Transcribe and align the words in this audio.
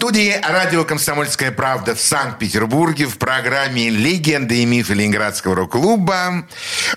студии 0.00 0.40
радио 0.42 0.86
«Комсомольская 0.86 1.50
правда» 1.50 1.94
в 1.94 2.00
Санкт-Петербурге 2.00 3.04
в 3.04 3.18
программе 3.18 3.90
«Легенды 3.90 4.62
и 4.62 4.64
мифы 4.64 4.94
Ленинградского 4.94 5.54
рок-клуба». 5.54 6.46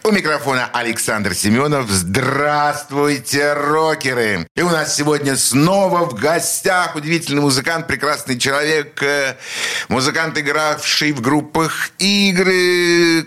У 0.03 0.11
микрофона 0.11 0.69
Александр 0.71 1.35
Семенов. 1.35 1.89
Здравствуйте, 1.89 3.51
рокеры! 3.51 4.47
И 4.55 4.61
у 4.61 4.69
нас 4.69 4.95
сегодня 4.95 5.35
снова 5.35 6.09
в 6.09 6.13
гостях 6.13 6.95
удивительный 6.95 7.41
музыкант, 7.41 7.87
прекрасный 7.87 8.39
человек, 8.39 9.03
э, 9.03 9.35
музыкант, 9.89 10.37
игравший 10.37 11.11
в 11.11 11.19
группах 11.19 11.89
игры, 11.99 13.25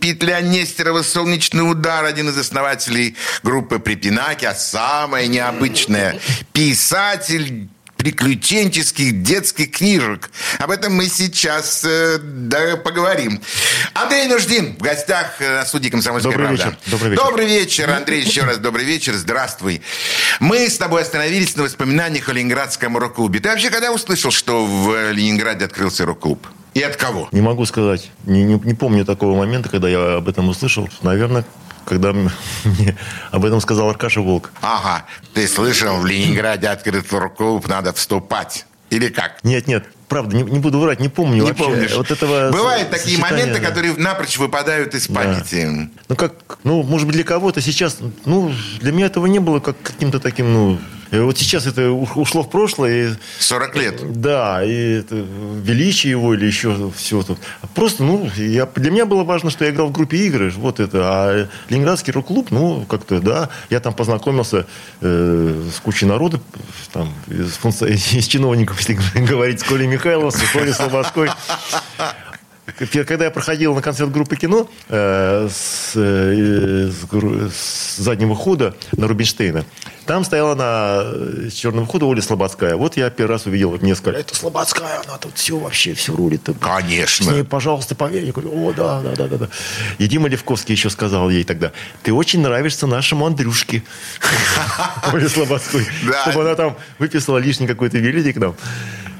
Петля 0.00 0.40
Нестерова 0.42 1.02
«Солнечный 1.02 1.68
удар», 1.68 2.04
один 2.04 2.28
из 2.28 2.38
основателей 2.38 3.16
группы 3.42 3.80
«Припинаки», 3.80 4.44
а 4.44 4.54
самое 4.54 5.26
необычное– 5.26 6.20
писатель, 6.52 7.68
приключенческих 8.02 9.22
детских 9.22 9.70
книжек. 9.70 10.30
Об 10.58 10.72
этом 10.72 10.92
мы 10.92 11.06
сейчас 11.06 11.84
э, 11.84 12.18
да, 12.20 12.76
поговорим. 12.76 13.40
Андрей 13.94 14.26
Нуждин 14.26 14.74
в 14.74 14.82
гостях 14.82 15.36
э, 15.38 15.58
на 15.58 15.64
студии 15.64 15.88
«Комсомольская 15.88 16.32
добрый 16.32 16.48
правда». 16.48 16.64
Вечер. 16.64 16.78
Добрый 16.90 17.10
вечер. 17.10 17.24
Добрый 17.24 17.46
вечер, 17.46 17.90
Андрей. 17.90 18.22
Еще 18.24 18.42
раз 18.42 18.58
добрый 18.58 18.84
вечер. 18.84 19.14
Здравствуй. 19.14 19.82
Мы 20.40 20.68
с 20.68 20.78
тобой 20.78 21.02
остановились 21.02 21.54
на 21.54 21.62
воспоминаниях 21.62 22.28
о 22.28 22.32
Ленинградском 22.32 22.98
рок-клубе. 22.98 23.38
Ты 23.38 23.50
вообще 23.50 23.70
когда 23.70 23.92
услышал, 23.92 24.32
что 24.32 24.66
в 24.66 25.12
Ленинграде 25.12 25.66
открылся 25.66 26.04
рок-клуб? 26.04 26.44
И 26.74 26.82
от 26.82 26.96
кого? 26.96 27.28
Не 27.30 27.40
могу 27.40 27.64
сказать. 27.66 28.10
Не, 28.24 28.42
не, 28.42 28.54
не 28.54 28.74
помню 28.74 29.04
такого 29.04 29.36
момента, 29.38 29.68
когда 29.68 29.88
я 29.88 30.16
об 30.16 30.28
этом 30.28 30.48
услышал. 30.48 30.88
Наверное, 31.02 31.44
когда 31.84 32.12
мне 32.64 32.96
об 33.30 33.44
этом 33.44 33.60
сказал 33.60 33.90
Аркаша 33.90 34.20
Волк. 34.20 34.50
Ага. 34.60 35.04
Ты 35.34 35.46
слышал, 35.48 35.96
в 35.98 36.06
Ленинграде 36.06 36.68
открыт 36.68 37.12
рок-клуб, 37.12 37.68
надо 37.68 37.92
вступать. 37.92 38.66
Или 38.90 39.08
как? 39.08 39.42
Нет, 39.42 39.66
нет, 39.68 39.86
правда, 40.08 40.36
не, 40.36 40.42
не 40.42 40.58
буду 40.58 40.78
врать, 40.78 41.00
не 41.00 41.08
помню 41.08 41.36
Не 41.36 41.40
вообще. 41.48 41.64
помнишь. 41.64 41.94
Вот 41.96 42.10
этого 42.10 42.50
Бывают 42.52 42.90
такие 42.90 43.18
моменты, 43.18 43.58
да. 43.58 43.66
которые 43.68 43.94
напрочь 43.94 44.36
выпадают 44.36 44.94
из 44.94 45.08
памяти. 45.08 45.90
Ну, 46.08 46.16
как, 46.16 46.34
ну, 46.64 46.82
может 46.82 47.06
быть, 47.06 47.16
для 47.16 47.24
кого-то 47.24 47.62
сейчас, 47.62 47.98
ну, 48.26 48.52
для 48.80 48.92
меня 48.92 49.06
этого 49.06 49.24
не 49.24 49.38
было 49.38 49.60
как 49.60 49.80
каким-то 49.82 50.20
таким, 50.20 50.52
ну, 50.52 50.78
вот 51.20 51.38
сейчас 51.38 51.66
это 51.66 51.90
уш- 51.90 52.16
ушло 52.16 52.42
в 52.42 52.50
прошлое, 52.50 53.10
и 53.10 53.14
40 53.38 53.76
лет. 53.76 54.20
Да, 54.20 54.64
и 54.64 55.00
это 55.00 55.16
величие 55.16 56.12
его 56.12 56.34
или 56.34 56.46
еще 56.46 56.90
все 56.96 57.22
тут. 57.22 57.38
Просто, 57.74 58.02
ну, 58.02 58.30
я, 58.36 58.66
для 58.66 58.90
меня 58.90 59.04
было 59.04 59.22
важно, 59.22 59.50
что 59.50 59.64
я 59.64 59.70
играл 59.70 59.88
в 59.88 59.92
группе 59.92 60.16
игры, 60.26 60.50
вот 60.50 60.80
это. 60.80 61.00
А 61.04 61.48
Ленинградский 61.68 62.12
рок-клуб, 62.12 62.50
ну, 62.50 62.86
как-то, 62.88 63.20
да, 63.20 63.50
я 63.68 63.80
там 63.80 63.92
познакомился 63.94 64.66
э, 65.00 65.70
с 65.74 65.80
кучей 65.80 66.06
народа, 66.06 66.40
там, 66.92 67.12
из, 67.28 67.82
из 68.14 68.26
чиновников, 68.26 68.78
если 68.80 68.94
говорить, 69.26 69.60
с 69.60 69.64
Колей 69.64 69.86
Михайловым, 69.86 70.30
с 70.30 70.40
Колей 70.52 70.72
Слободской. 70.72 71.28
Когда 73.06 73.24
я 73.24 73.30
проходил 73.30 73.74
на 73.74 73.82
концерт 73.82 74.10
группы 74.12 74.36
кино 74.36 74.68
э, 74.88 75.48
с, 75.50 75.92
э, 75.94 76.90
с 76.90 77.52
с 77.52 77.96
заднего 77.98 78.34
хода 78.34 78.74
на 78.96 79.08
Рубинштейна, 79.08 79.64
там 80.06 80.24
стояла 80.24 80.54
на 80.54 81.02
э, 81.04 81.48
с 81.50 81.54
черного 81.54 81.86
хода 81.86 82.06
Оля 82.06 82.22
Слободская. 82.22 82.76
Вот 82.76 82.96
я 82.96 83.10
первый 83.10 83.32
раз 83.32 83.46
увидел, 83.46 83.70
мне 83.80 83.94
сказали, 83.94 84.20
это 84.20 84.34
Слободская, 84.34 85.00
она 85.06 85.18
тут 85.18 85.32
все 85.36 85.56
вообще, 85.58 85.94
все 85.94 86.14
рулит. 86.14 86.48
Конечно. 86.60 87.26
С 87.26 87.28
ней, 87.34 87.44
пожалуйста, 87.44 87.94
поверь. 87.94 88.24
Я 88.24 88.32
говорю, 88.32 88.50
о, 88.66 88.72
да, 88.72 89.00
да, 89.00 89.14
да, 89.16 89.26
да, 89.28 89.36
да. 89.36 89.48
И 89.98 90.06
Дима 90.06 90.28
Левковский 90.28 90.74
еще 90.74 90.90
сказал 90.90 91.30
ей 91.30 91.44
тогда, 91.44 91.72
ты 92.02 92.12
очень 92.12 92.40
нравишься 92.40 92.86
нашему 92.86 93.26
Андрюшке. 93.26 93.82
Оле 95.12 95.28
Слободской. 95.28 95.86
Да. 96.06 96.22
Чтобы 96.22 96.42
она 96.42 96.54
там 96.54 96.76
выписала 96.98 97.38
лишний 97.38 97.66
какой-то 97.66 97.98
билетик 97.98 98.36
нам. 98.36 98.54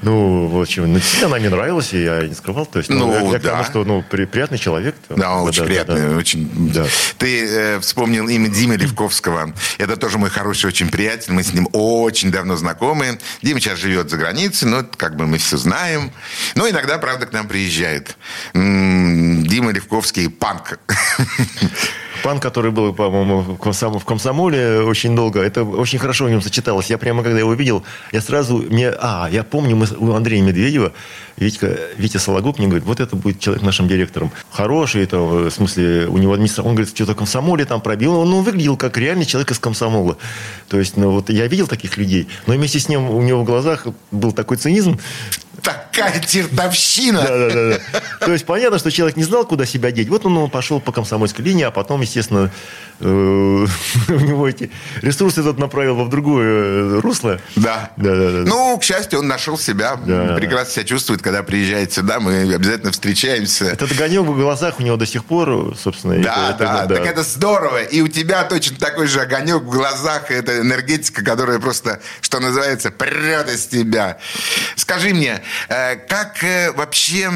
Ну, 0.01 0.47
в 0.47 0.61
общем, 0.61 0.91
ну, 0.91 0.99
она 1.25 1.37
мне 1.37 1.49
нравилась, 1.49 1.93
и 1.93 2.03
я 2.03 2.27
не 2.27 2.33
скрывал. 2.33 2.65
То 2.65 2.79
есть, 2.79 2.89
ну, 2.89 3.07
Ну, 3.07 3.13
я, 3.13 3.19
я 3.21 3.31
да. 3.31 3.37
потому 3.39 3.63
что, 3.63 3.83
ну, 3.85 4.03
при- 4.03 4.25
приятный 4.25 4.57
человек. 4.57 4.95
Да, 5.07 5.35
он 5.37 5.47
очень 5.47 5.63
приятный, 5.63 6.09
да. 6.09 6.17
очень. 6.17 6.49
Да. 6.73 6.85
Ты 7.17 7.47
э, 7.47 7.79
вспомнил 7.79 8.27
имя 8.27 8.49
Димы 8.49 8.75
Левковского. 8.75 9.53
Это 9.77 9.95
тоже 9.95 10.17
мой 10.17 10.29
хороший 10.29 10.69
очень 10.73 10.89
приятель. 10.89 11.33
Мы 11.33 11.43
с 11.43 11.53
ним 11.53 11.69
очень 11.71 12.31
давно 12.31 12.55
знакомы. 12.55 13.19
Дима 13.43 13.59
сейчас 13.59 13.77
живет 13.77 14.09
за 14.09 14.17
границей, 14.17 14.67
но 14.67 14.83
как 14.83 15.15
бы 15.15 15.27
мы 15.27 15.37
все 15.37 15.55
знаем. 15.55 16.11
Но 16.55 16.67
иногда, 16.67 16.97
правда, 16.97 17.27
к 17.27 17.31
нам 17.31 17.47
приезжает. 17.47 18.17
Дима 18.55 19.71
Левковский 19.71 20.29
панк. 20.31 20.79
Пан, 22.23 22.39
который 22.39 22.71
был, 22.71 22.93
по-моему, 22.93 23.41
в 23.41 23.57
комсом- 23.57 23.99
в 23.99 24.05
комсомоле 24.05 24.81
очень 24.81 25.13
долго, 25.13 25.41
это 25.41 25.63
очень 25.63 25.99
хорошо 25.99 26.25
в 26.25 26.29
нем 26.29 26.41
сочеталось. 26.41 26.89
Я 26.89 26.97
прямо, 26.97 27.21
когда 27.21 27.37
его 27.37 27.53
видел, 27.53 27.83
я 28.13 28.21
сразу... 28.21 28.57
Мне, 28.69 28.91
а, 28.97 29.27
я 29.29 29.43
помню, 29.43 29.75
мы 29.75 29.87
у 29.97 30.13
Андрея 30.13 30.41
Медведева, 30.41 30.93
Витька, 31.35 31.77
Витя 31.97 32.17
Сологуб 32.17 32.59
мне 32.59 32.67
говорит, 32.67 32.85
вот 32.85 33.01
это 33.01 33.17
будет 33.17 33.41
человек 33.41 33.61
нашим 33.61 33.89
директором. 33.89 34.31
Хороший, 34.51 35.03
это, 35.03 35.19
в 35.19 35.49
смысле, 35.51 36.07
у 36.07 36.17
него 36.17 36.31
администрация... 36.31 36.69
Он 36.69 36.75
говорит, 36.75 36.95
что-то 36.95 37.13
комсомоле 37.13 37.65
там 37.65 37.81
пробил. 37.81 38.15
Он 38.15 38.29
ну, 38.29 38.41
выглядел 38.41 38.77
как 38.77 38.97
реальный 38.97 39.25
человек 39.25 39.51
из 39.51 39.59
комсомола. 39.59 40.17
То 40.69 40.79
есть, 40.79 40.95
ну, 40.95 41.11
вот 41.11 41.29
я 41.29 41.47
видел 41.47 41.67
таких 41.67 41.97
людей, 41.97 42.29
но 42.47 42.53
вместе 42.53 42.79
с 42.79 42.87
ним 42.87 43.09
у 43.09 43.21
него 43.21 43.41
в 43.41 43.45
глазах 43.45 43.85
был 44.11 44.31
такой 44.31 44.55
цинизм, 44.55 44.97
Такая 45.63 46.19
чертовщина. 46.21 47.21
да, 47.21 47.37
да, 47.37 47.49
да, 47.49 47.79
да. 47.93 47.99
То 48.25 48.33
есть 48.33 48.45
понятно, 48.45 48.77
что 48.79 48.91
человек 48.91 49.15
не 49.15 49.23
знал, 49.23 49.45
куда 49.45 49.65
себя 49.65 49.91
деть. 49.91 50.09
Вот 50.09 50.25
он, 50.25 50.37
он 50.37 50.49
пошел 50.49 50.79
по 50.81 50.91
комсомольской 50.91 51.43
линии, 51.45 51.63
а 51.63 51.71
потом, 51.71 52.01
естественно, 52.01 52.51
э, 52.99 53.05
у 54.09 54.19
него 54.19 54.47
эти 54.47 54.69
ресурсы 55.01 55.39
этот 55.41 55.57
направил 55.59 56.03
в 56.03 56.09
другое 56.09 56.45
э, 56.45 56.99
русло. 56.99 57.39
Да. 57.55 57.91
Да, 57.97 58.15
да, 58.15 58.31
да. 58.31 58.49
Ну, 58.49 58.77
к 58.77 58.83
счастью, 58.83 59.19
он 59.19 59.27
нашел 59.27 59.57
себя. 59.57 59.95
Да. 60.05 60.35
Прекрасно 60.35 60.73
себя 60.73 60.83
чувствует, 60.85 61.21
когда 61.21 61.43
приезжает 61.43 61.93
сюда. 61.93 62.19
Мы 62.19 62.53
обязательно 62.53 62.91
встречаемся. 62.91 63.65
Этот 63.65 63.91
огонек 63.91 64.21
в 64.21 64.35
глазах 64.35 64.79
у 64.79 64.83
него 64.83 64.97
до 64.97 65.05
сих 65.05 65.23
пор, 65.25 65.75
собственно. 65.77 66.21
Да, 66.21 66.49
это- 66.51 66.57
да, 66.65 66.83
это- 66.85 66.95
так 66.95 67.05
это 67.07 67.23
здорово. 67.23 67.83
И 67.83 68.01
у 68.01 68.07
тебя 68.09 68.43
точно 68.43 68.77
такой 68.77 69.07
же 69.07 69.21
огонек 69.21 69.61
в 69.63 69.69
глазах. 69.69 70.29
Это 70.29 70.59
энергетика, 70.59 71.23
которая 71.23 71.59
просто, 71.59 72.01
что 72.21 72.39
называется, 72.39 72.91
прет 72.91 73.49
из 73.49 73.65
тебя. 73.67 74.17
Скажи 74.75 75.13
мне, 75.13 75.41
как 75.67 76.43
э, 76.43 76.71
вообще 76.71 77.29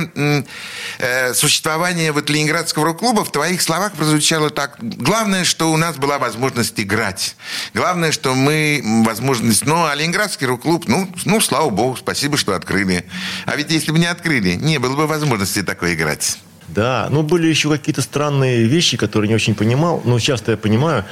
э, 1.00 1.34
существование 1.34 2.12
вот 2.12 2.30
Ленинградского 2.30 2.86
рок-клуба 2.86 3.24
в 3.24 3.32
твоих 3.32 3.62
словах 3.62 3.94
прозвучало 3.94 4.50
так? 4.50 4.78
Главное, 4.80 5.44
что 5.44 5.72
у 5.72 5.78
нас 5.78 5.98
была 5.98 6.18
возможность 6.18 6.80
играть. 6.80 7.36
Главное, 7.74 8.12
что 8.12 8.34
мы 8.34 8.82
возможность... 9.06 9.66
Ну, 9.66 9.86
а 9.86 9.96
Ленинградский 9.96 10.48
рок-клуб, 10.48 10.86
ну, 10.88 11.10
ну, 11.26 11.42
слава 11.42 11.70
богу, 11.70 11.98
спасибо, 11.98 12.38
что 12.38 12.54
открыли. 12.54 13.06
А 13.46 13.56
ведь 13.56 13.72
если 13.72 13.92
бы 13.92 14.00
не 14.00 14.08
открыли, 14.08 14.54
не 14.54 14.80
было 14.80 14.96
бы 14.96 15.08
возможности 15.08 15.64
такой 15.64 15.94
играть. 15.94 16.38
Да, 16.68 17.08
ну 17.10 17.24
были 17.24 17.48
еще 17.48 17.70
какие-то 17.70 18.02
странные 18.02 18.66
вещи, 18.66 18.98
которые 18.98 19.30
не 19.30 19.36
очень 19.36 19.56
понимал. 19.56 20.02
Но 20.06 20.20
часто 20.20 20.52
я 20.52 20.58
понимаю. 20.58 21.06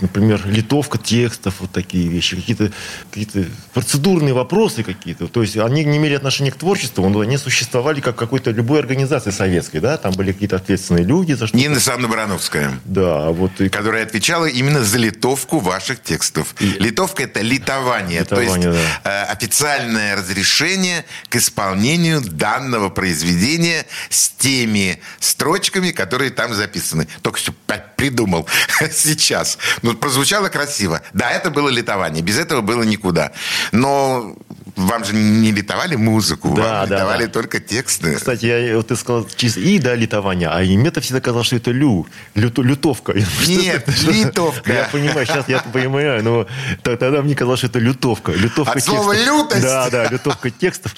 Например, 0.00 0.40
литовка 0.46 0.98
текстов, 0.98 1.56
вот 1.60 1.70
такие 1.70 2.08
вещи, 2.08 2.36
какие-то 2.36 2.72
какие 3.12 3.46
процедурные 3.72 4.34
вопросы 4.34 4.82
какие-то. 4.82 5.26
То 5.28 5.42
есть 5.42 5.56
они 5.56 5.84
не 5.84 5.98
имели 5.98 6.14
отношения 6.14 6.50
к 6.50 6.56
творчеству, 6.56 7.08
но 7.08 7.20
они 7.20 7.36
существовали 7.36 8.00
как 8.00 8.16
какой-то 8.16 8.50
любой 8.50 8.80
организации 8.80 9.30
советской, 9.30 9.80
да, 9.80 9.96
там 9.96 10.12
были 10.12 10.32
какие-то 10.32 10.56
ответственные 10.56 11.04
люди 11.04 11.32
за 11.32 11.46
что 11.46 11.56
Нина 11.56 11.74
Александровна 11.74 12.08
Барановская. 12.08 12.80
Да, 12.84 13.30
вот 13.30 13.60
и 13.60 13.68
которая 13.68 14.04
отвечала 14.04 14.46
именно 14.46 14.84
за 14.84 14.98
литовку 14.98 15.58
ваших 15.58 16.02
текстов. 16.02 16.54
Литовка 16.60 17.24
это 17.24 17.40
литование, 17.40 18.24
то 18.24 18.40
Литование, 18.40 18.72
есть 18.72 18.80
э, 19.04 19.22
официальное 19.24 20.16
разрешение 20.16 21.04
к 21.28 21.36
исполнению 21.36 22.20
данного 22.20 22.88
произведения 22.88 23.86
с 24.08 24.30
теми 24.30 25.00
строчками, 25.18 25.90
которые 25.90 26.30
там 26.30 26.54
записаны. 26.54 27.08
Только 27.22 27.38
что 27.38 27.52
придумал 27.96 28.46
сейчас. 28.92 29.58
Ну, 29.82 29.89
прозвучало 29.94 30.48
красиво. 30.48 31.00
Да, 31.12 31.30
это 31.30 31.50
было 31.50 31.68
литование. 31.68 32.22
Без 32.22 32.38
этого 32.38 32.60
было 32.60 32.82
никуда. 32.82 33.32
Но 33.72 34.36
вам 34.76 35.04
же 35.04 35.12
не 35.14 35.50
литовали 35.52 35.96
музыку, 35.96 36.54
Да, 36.54 36.62
вам 36.80 36.88
да, 36.88 36.94
литовали 36.96 37.26
да. 37.26 37.32
только 37.32 37.60
тексты. 37.60 38.14
Кстати, 38.14 38.46
я, 38.46 38.76
вот 38.76 38.88
ты 38.88 38.96
сказал 38.96 39.26
через 39.36 39.56
«и», 39.56 39.78
да, 39.78 39.94
литование, 39.94 40.48
а 40.48 40.60
мне-то 40.60 41.00
всегда 41.00 41.20
казалось, 41.20 41.48
что 41.48 41.56
это 41.56 41.70
«лю», 41.70 42.06
люту- 42.34 42.62
лютовка. 42.62 43.12
Нет, 43.46 43.86
литовка. 44.02 44.72
Я 44.72 44.84
понимаю, 44.90 45.26
сейчас 45.26 45.48
я 45.48 45.58
понимаю, 45.58 46.22
но 46.22 46.46
тогда 46.82 47.20
мне 47.20 47.34
казалось, 47.34 47.58
что 47.58 47.66
это 47.66 47.78
лютовка. 47.78 48.32
лютовка 48.32 48.72
От 48.72 48.82
слова. 48.84 49.12
«лютость»? 49.12 49.62
Да, 49.62 49.90
да, 49.90 50.08
лютовка 50.08 50.50
текстов. 50.50 50.94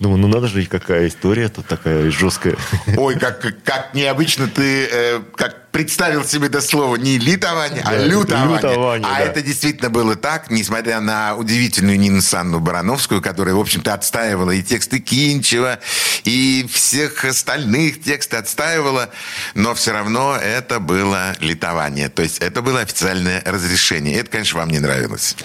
Думаю, 0.00 0.18
ну 0.18 0.28
надо 0.28 0.48
же, 0.48 0.64
какая 0.66 1.06
история 1.06 1.48
тут 1.48 1.66
такая 1.66 2.10
жесткая. 2.10 2.56
Ой, 2.96 3.16
как, 3.18 3.40
как, 3.40 3.62
как 3.62 3.94
необычно 3.94 4.48
ты, 4.48 4.88
э, 4.90 5.20
как 5.36 5.69
представил 5.70 6.24
себе 6.24 6.48
это 6.48 6.60
слово 6.60 6.96
не 6.96 7.18
литование, 7.18 7.82
а 7.84 7.96
лютование. 7.96 8.56
лютование 8.56 9.08
а 9.08 9.18
да. 9.18 9.20
это 9.20 9.42
действительно 9.42 9.90
было 9.90 10.16
так, 10.16 10.50
несмотря 10.50 11.00
на 11.00 11.34
удивительную 11.36 11.98
Нину 11.98 12.20
Санну 12.20 12.60
Барановскую, 12.60 13.22
которая, 13.22 13.54
в 13.54 13.60
общем-то, 13.60 13.94
отстаивала 13.94 14.50
и 14.50 14.62
тексты 14.62 14.98
Кинчева, 14.98 15.78
и 16.24 16.66
всех 16.72 17.24
остальных 17.24 18.02
тексты 18.02 18.36
отстаивала, 18.36 19.10
но 19.54 19.74
все 19.74 19.92
равно 19.92 20.36
это 20.36 20.80
было 20.80 21.36
литование. 21.40 22.08
То 22.08 22.22
есть 22.22 22.38
это 22.38 22.62
было 22.62 22.80
официальное 22.80 23.42
разрешение. 23.44 24.18
Это, 24.18 24.30
конечно, 24.30 24.58
вам 24.58 24.70
не 24.70 24.78
нравилось. 24.78 25.36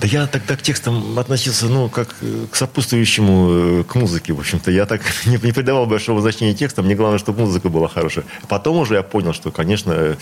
Да 0.00 0.06
я 0.06 0.26
тогда 0.26 0.56
к 0.56 0.62
текстам 0.62 1.18
относился, 1.18 1.66
ну, 1.66 1.88
как 1.88 2.14
к 2.50 2.54
сопутствующему, 2.54 3.80
э, 3.80 3.84
к 3.84 3.96
музыке, 3.96 4.32
в 4.32 4.38
общем-то. 4.38 4.70
Я 4.70 4.86
так 4.86 5.00
не, 5.26 5.38
не 5.42 5.52
придавал 5.52 5.86
большого 5.86 6.20
значения 6.20 6.54
текстам. 6.54 6.84
Мне 6.84 6.94
главное, 6.94 7.18
чтобы 7.18 7.40
музыка 7.40 7.68
была 7.68 7.88
хорошая. 7.88 8.24
Потом 8.48 8.76
уже 8.76 8.94
я 8.94 9.02
понял, 9.02 9.32
что, 9.32 9.50
конечно, 9.50 10.16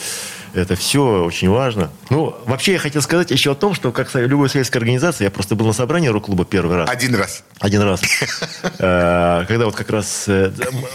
это 0.54 0.76
все 0.76 1.24
очень 1.24 1.50
важно. 1.50 1.90
Ну, 2.08 2.34
вообще 2.46 2.72
я 2.72 2.78
хотел 2.78 3.02
сказать 3.02 3.30
еще 3.30 3.52
о 3.52 3.54
том, 3.54 3.74
что, 3.74 3.92
как 3.92 4.14
любой 4.14 4.48
советской 4.48 4.78
организации, 4.78 5.24
я 5.24 5.30
просто 5.30 5.54
был 5.54 5.66
на 5.66 5.74
собрании 5.74 6.08
рок-клуба 6.08 6.46
первый 6.46 6.76
раз. 6.76 6.88
Один 6.88 7.14
раз. 7.14 7.44
Один 7.60 7.82
раз. 7.82 8.00
Э, 8.78 9.44
когда 9.48 9.66
вот 9.66 9.74
как 9.74 9.90
раз 9.90 10.24
э, 10.26 10.52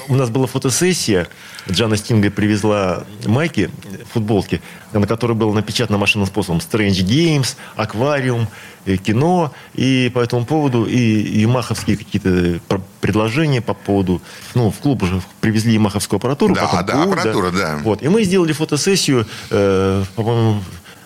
у 0.07 0.15
нас 0.15 0.29
была 0.29 0.45
фотосессия, 0.45 1.27
Джана 1.69 1.97
Стинга 1.97 2.29
привезла 2.29 3.03
майки, 3.25 3.69
футболки, 4.13 4.61
на 4.91 5.07
которой 5.07 5.33
было 5.33 5.53
напечатано 5.53 5.97
машинным 5.97 6.27
способом 6.27 6.59
Strange 6.59 7.03
Games, 7.03 7.55
Аквариум, 7.75 8.43
э, 8.43 8.70
кино. 8.85 9.53
И 9.73 10.11
по 10.13 10.19
этому 10.19 10.45
поводу 10.45 10.85
и, 10.85 11.21
и 11.21 11.45
маховские 11.45 11.97
какие-то 11.97 12.59
предложения 12.99 13.61
по 13.61 13.73
поводу... 13.73 14.21
Ну, 14.55 14.71
в 14.71 14.77
клуб 14.77 15.03
уже 15.03 15.21
привезли 15.39 15.77
маховскую 15.77 16.17
аппаратуру. 16.17 16.55
Да, 16.55 16.67
потом 16.67 16.85
да, 16.85 16.93
клуб, 16.93 17.13
аппаратура, 17.13 17.51
да. 17.51 17.57
да. 17.57 17.77
Вот. 17.83 18.01
И 18.01 18.07
мы 18.07 18.23
сделали 18.23 18.53
фотосессию, 18.53 19.27
э, 19.49 20.03
по-моему, 20.15 20.63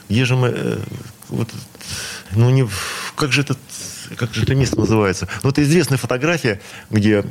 где 0.10 0.26
же 0.26 0.36
мы... 0.36 0.50
Э, 0.50 0.78
вот, 1.30 1.50
ну, 2.32 2.50
не... 2.50 2.68
Как 3.16 3.32
же 3.32 3.42
этот 3.42 3.60
как 4.18 4.34
же 4.34 4.44
это 4.44 4.56
место 4.56 4.80
называется? 4.80 5.28
Ну, 5.44 5.50
это 5.50 5.64
известная 5.64 5.98
фотография, 5.98 6.60
где 6.90 7.24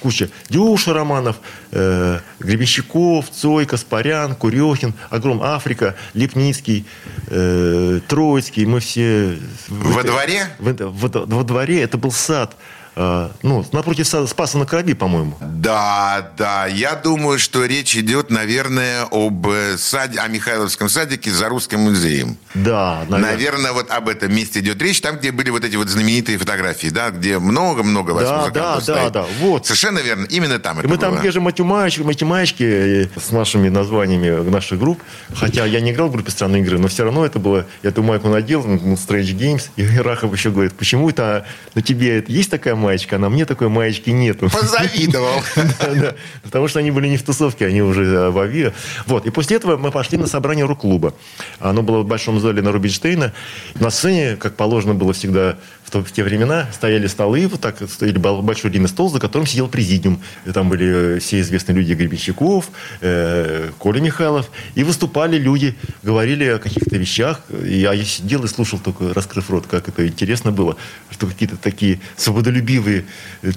куча 0.00 0.30
Дюша 0.48 0.92
Романов, 0.92 1.36
э, 1.70 2.20
Гребенщиков, 2.40 3.30
Цой, 3.30 3.66
Каспарян, 3.66 4.34
Курехин, 4.34 4.94
Огром 5.10 5.42
Африка, 5.42 5.94
Лепницкий, 6.14 6.86
э, 7.26 8.00
Троицкий. 8.06 8.64
Мы 8.66 8.80
все... 8.80 9.38
Во 9.68 10.02
дворе? 10.02 10.48
В, 10.58 10.72
во, 10.74 11.08
во 11.26 11.44
дворе. 11.44 11.82
Это 11.82 11.98
был 11.98 12.12
сад. 12.12 12.56
А, 13.00 13.30
ну, 13.44 13.64
напротив 13.70 14.08
Спаса 14.08 14.58
на 14.58 14.66
Крови, 14.66 14.92
по-моему. 14.92 15.36
Да, 15.40 16.32
да. 16.36 16.66
Я 16.66 16.96
думаю, 16.96 17.38
что 17.38 17.64
речь 17.64 17.96
идет, 17.96 18.28
наверное, 18.30 19.06
об 19.12 19.46
э, 19.46 19.76
саде, 19.78 20.18
о 20.18 20.26
Михайловском 20.26 20.88
садике 20.88 21.30
за 21.30 21.48
русским 21.48 21.78
музеем. 21.78 22.36
Да, 22.54 23.04
наверное. 23.08 23.30
Наверное, 23.30 23.72
вот 23.72 23.90
об 23.92 24.08
этом 24.08 24.34
месте 24.34 24.58
идет 24.58 24.82
речь. 24.82 25.00
Там, 25.00 25.16
где 25.16 25.30
были 25.30 25.50
вот 25.50 25.64
эти 25.64 25.76
вот 25.76 25.88
знаменитые 25.88 26.38
фотографии, 26.38 26.88
да, 26.88 27.10
где 27.10 27.38
много-много 27.38 28.10
вас 28.10 28.24
да, 28.24 28.50
да, 28.50 28.80
да, 28.84 29.10
да, 29.10 29.26
вот. 29.38 29.64
Совершенно 29.64 30.00
верно. 30.00 30.26
Именно 30.28 30.58
там 30.58 30.80
это 30.80 30.88
Мы 30.88 30.96
было. 30.96 31.12
там 31.12 31.22
держим 31.22 31.44
математички, 31.44 32.02
математички 32.02 32.64
э, 32.64 33.06
с 33.16 33.30
нашими 33.30 33.68
названиями 33.68 34.42
наших 34.50 34.80
групп. 34.80 35.00
Хотя 35.36 35.66
я 35.66 35.80
не 35.80 35.92
играл 35.92 36.08
в 36.08 36.12
группе 36.12 36.32
странной 36.32 36.62
игры, 36.62 36.80
но 36.80 36.88
все 36.88 37.04
равно 37.04 37.24
это 37.24 37.38
было... 37.38 37.64
Я 37.84 37.90
эту 37.90 38.02
майку 38.02 38.26
надел, 38.26 38.64
Strange 38.64 39.38
Games, 39.38 39.68
и 39.76 39.86
Рахов 40.00 40.32
еще 40.32 40.50
говорит, 40.50 40.72
почему 40.72 41.08
это 41.10 41.46
на 41.76 41.82
тебе 41.82 42.24
есть 42.26 42.50
такая 42.50 42.74
майка? 42.74 42.87
Маечка, 42.88 43.16
а 43.16 43.18
на 43.18 43.28
мне 43.28 43.44
такой 43.44 43.68
маечки 43.68 44.10
нету. 44.10 44.48
Позавидовал. 44.50 45.42
Потому 46.42 46.68
что 46.68 46.78
они 46.78 46.90
были 46.90 47.08
не 47.08 47.16
в 47.18 47.22
тусовке, 47.22 47.66
они 47.66 47.82
уже 47.82 48.04
э, 48.04 48.30
в 48.30 48.38
Авиа. 48.38 48.72
Вот. 49.06 49.26
И 49.26 49.30
после 49.30 49.56
этого 49.56 49.76
мы 49.76 49.90
пошли 49.90 50.16
на 50.16 50.26
собрание 50.26 50.64
рок-клуба. 50.64 51.12
Оно 51.60 51.82
было 51.82 51.98
в 52.02 52.06
большом 52.06 52.40
зале 52.40 52.62
на 52.62 52.72
Рубинштейна. 52.72 53.32
На 53.74 53.90
сцене, 53.90 54.36
как 54.36 54.56
положено 54.56 54.94
было 54.94 55.12
всегда 55.12 55.56
в, 55.84 56.12
те 56.12 56.22
времена, 56.22 56.66
стояли 56.72 57.06
столы, 57.06 57.46
вот 57.46 57.60
так 57.60 57.76
стояли 57.90 58.18
большой 58.18 58.70
длинный 58.70 58.88
стол, 58.88 59.10
за 59.10 59.20
которым 59.20 59.46
сидел 59.46 59.68
президиум. 59.68 60.20
И 60.46 60.52
там 60.52 60.68
были 60.68 61.16
э, 61.16 61.18
все 61.18 61.40
известные 61.40 61.76
люди 61.76 61.92
Гребенщиков, 61.92 62.70
э, 63.00 63.70
Коля 63.78 64.00
Михайлов. 64.00 64.50
И 64.76 64.84
выступали 64.84 65.36
люди, 65.38 65.74
говорили 66.02 66.44
о 66.44 66.58
каких-то 66.58 66.96
вещах. 66.96 67.42
И 67.64 67.80
я 67.80 67.96
сидел 68.04 68.44
и 68.44 68.48
слушал 68.48 68.78
только, 68.78 69.12
раскрыв 69.12 69.50
рот, 69.50 69.66
как 69.66 69.88
это 69.88 70.06
интересно 70.06 70.52
было, 70.52 70.76
что 71.10 71.26
какие-то 71.26 71.56
такие 71.56 72.00
свободолюбивые 72.16 72.77
красивые 72.78 73.04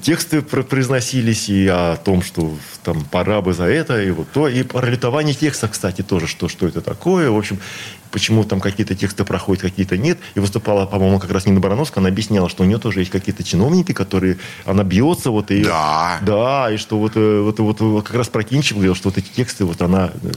тексты 0.01 0.41
произносились 0.41 1.49
и 1.49 1.67
о 1.67 1.95
том, 1.97 2.21
что 2.21 2.53
там 2.83 3.05
пора 3.05 3.41
бы 3.41 3.53
за 3.53 3.65
это, 3.65 4.01
и 4.01 4.11
вот 4.11 4.27
то. 4.31 4.47
И 4.47 4.63
про 4.63 4.89
лютование 4.89 5.33
текста, 5.33 5.67
кстати, 5.67 6.01
тоже, 6.01 6.27
что, 6.27 6.47
что 6.47 6.67
это 6.67 6.81
такое. 6.81 7.29
В 7.29 7.37
общем, 7.37 7.59
почему 8.11 8.43
там 8.43 8.59
какие-то 8.59 8.95
тексты 8.95 9.23
проходят, 9.23 9.61
какие-то 9.61 9.97
нет. 9.97 10.17
И 10.35 10.39
выступала, 10.39 10.85
по-моему, 10.85 11.19
как 11.19 11.31
раз 11.31 11.45
Нина 11.45 11.59
Барановская, 11.59 12.01
она 12.01 12.09
объясняла, 12.09 12.49
что 12.49 12.63
у 12.63 12.65
нее 12.65 12.77
тоже 12.77 12.99
есть 12.99 13.11
какие-то 13.11 13.43
чиновники, 13.43 13.93
которые... 13.93 14.37
Она 14.65 14.83
бьется, 14.83 15.31
вот 15.31 15.51
и... 15.51 15.63
Да. 15.63 16.19
Да, 16.21 16.71
и 16.71 16.77
что 16.77 16.97
вот, 16.97 17.13
э, 17.15 17.41
вот, 17.41 17.59
вот, 17.59 17.79
вот 17.79 18.05
как 18.05 18.15
раз 18.15 18.27
про 18.27 18.43
Кинчев 18.43 18.77
говорил, 18.77 18.95
что 18.95 19.09
вот 19.09 19.17
эти 19.17 19.29
тексты, 19.29 19.65
вот 19.65 19.81
она 19.81 20.11
э, 20.23 20.31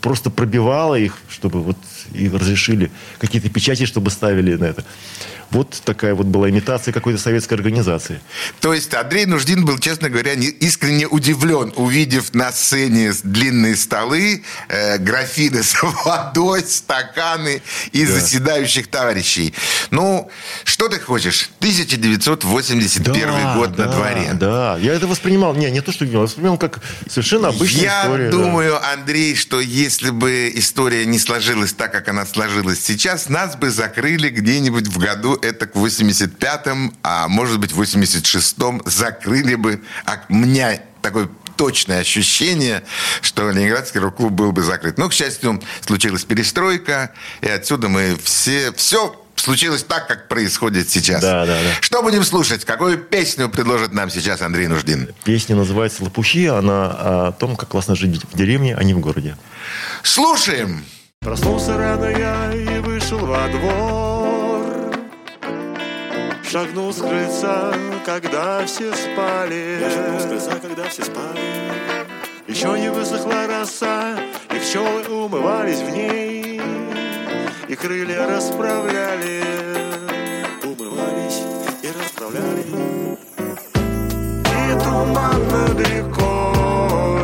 просто 0.00 0.30
пробивала 0.30 0.94
их, 0.94 1.18
чтобы 1.28 1.62
вот 1.62 1.76
и 2.12 2.28
разрешили 2.28 2.90
какие-то 3.18 3.48
печати, 3.50 3.86
чтобы 3.86 4.10
ставили 4.10 4.54
на 4.56 4.64
это. 4.64 4.84
Вот 5.50 5.80
такая 5.84 6.14
вот 6.14 6.26
была 6.26 6.50
имитация 6.50 6.92
какой-то 6.92 7.20
советской 7.20 7.54
организации. 7.54 8.20
То 8.60 8.74
есть 8.74 8.92
Андрей 8.94 9.26
Нуждин 9.26 9.64
был, 9.64 9.78
честно 9.78 10.10
говоря, 10.10 10.34
искренне 10.34 11.06
удивлен, 11.06 11.72
увидев 11.76 12.34
на 12.34 12.52
сцене 12.52 13.12
длинные 13.22 13.76
столы, 13.76 14.42
э, 14.68 14.98
графины 14.98 15.62
с 15.62 15.76
водой, 16.04 16.62
стаканы 16.62 17.62
и 17.92 18.04
да. 18.04 18.12
заседающих 18.12 18.88
товарищей. 18.88 19.54
Ну, 19.90 20.30
что 20.64 20.88
ты 20.88 20.98
хочешь? 20.98 21.50
1981 21.58 23.28
да, 23.28 23.54
год 23.56 23.76
да, 23.76 23.86
на 23.86 23.92
дворе. 23.92 24.30
Да, 24.34 24.76
я 24.80 24.94
это 24.94 25.06
воспринимал, 25.06 25.54
не, 25.54 25.70
не 25.70 25.80
то, 25.80 25.92
что 25.92 26.04
я 26.04 26.18
воспринимал 26.18 26.58
как 26.58 26.80
совершенно 27.08 27.48
обычная 27.48 27.82
я 27.82 28.02
история. 28.02 28.24
Я 28.24 28.30
думаю, 28.30 28.72
да. 28.72 28.92
Андрей, 28.92 29.36
что 29.36 29.60
если 29.60 30.10
бы 30.10 30.50
история 30.54 31.06
не 31.06 31.18
сложилась 31.18 31.72
так, 31.72 31.92
как 31.92 32.08
она 32.08 32.26
сложилась 32.26 32.80
сейчас, 32.80 33.28
нас 33.28 33.56
бы 33.56 33.70
закрыли 33.70 34.28
где-нибудь 34.28 34.88
в 34.88 34.98
году 34.98 35.35
это 35.42 35.66
к 35.66 35.74
85-м, 35.74 36.94
а 37.02 37.28
может 37.28 37.58
быть 37.58 37.72
86-м 37.72 38.82
закрыли 38.84 39.54
бы. 39.54 39.82
А 40.04 40.20
у 40.28 40.34
меня 40.34 40.80
такое 41.02 41.28
точное 41.56 42.00
ощущение, 42.00 42.82
что 43.20 43.50
Ленинградский 43.50 44.00
рок-клуб 44.00 44.32
был 44.32 44.52
бы 44.52 44.62
закрыт. 44.62 44.98
Но, 44.98 45.08
к 45.08 45.12
счастью, 45.12 45.62
случилась 45.80 46.24
перестройка, 46.24 47.12
и 47.40 47.48
отсюда 47.48 47.88
мы 47.88 48.16
все, 48.22 48.72
все 48.72 49.14
случилось 49.36 49.82
так, 49.84 50.06
как 50.08 50.28
происходит 50.28 50.90
сейчас. 50.90 51.22
Да, 51.22 51.46
да, 51.46 51.54
да. 51.62 51.70
Что 51.80 52.02
будем 52.02 52.24
слушать? 52.24 52.64
Какую 52.64 52.98
песню 52.98 53.48
предложит 53.48 53.92
нам 53.92 54.10
сейчас 54.10 54.42
Андрей 54.42 54.66
Нуждин? 54.66 55.08
Песня 55.24 55.56
называется 55.56 56.04
«Лопухи». 56.04 56.46
Она 56.46 57.28
о 57.28 57.32
том, 57.32 57.56
как 57.56 57.68
классно 57.70 57.94
жить 57.94 58.22
в 58.24 58.36
деревне, 58.36 58.76
а 58.76 58.82
не 58.82 58.94
в 58.94 59.00
городе. 59.00 59.36
Слушаем! 60.02 60.84
Проснулся 61.20 61.76
рано 61.76 62.04
я 62.04 62.52
и 62.52 62.78
вышел 62.80 63.18
во 63.18 63.48
двор 63.48 64.15
Шагнул 66.48 66.92
с 66.92 67.00
крыльца, 67.00 67.72
когда 68.04 68.64
все 68.66 68.94
спали. 68.94 69.80
Я 69.80 69.90
шагнул 69.90 70.20
с 70.20 70.26
крыльца, 70.26 70.52
когда 70.62 70.84
все 70.84 71.04
спали. 71.04 71.40
Еще 72.46 72.78
не 72.78 72.88
высохла 72.88 73.48
роса, 73.48 74.16
и 74.54 74.58
пчелы 74.60 75.02
умывались 75.08 75.80
в 75.80 75.90
ней, 75.90 76.60
и 77.66 77.74
крылья 77.74 78.28
расправляли. 78.28 79.42
Умывались 80.62 81.42
и 81.82 81.88
расправляли. 81.88 83.18
И 84.44 84.84
туман 84.84 85.48
над 85.48 85.80
рекой, 85.80 87.22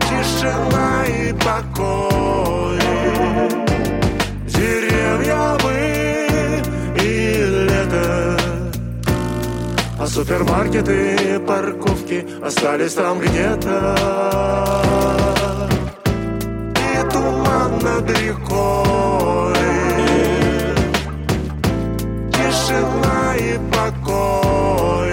тишина 0.00 1.06
и 1.06 1.32
покой. 1.32 2.43
А 10.04 10.06
супермаркеты, 10.06 11.40
парковки 11.46 12.26
остались 12.44 12.92
там 12.92 13.18
где-то. 13.20 13.96
И 16.76 17.10
туман 17.10 17.78
над 17.78 18.10
рекой. 18.10 19.54
Тишина 22.32 23.34
и 23.38 23.58
покой. 23.72 25.10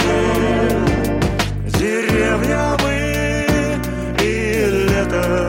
Деревня 1.67 2.75
мы 2.83 3.47
и 4.21 4.65
лето. 4.89 5.47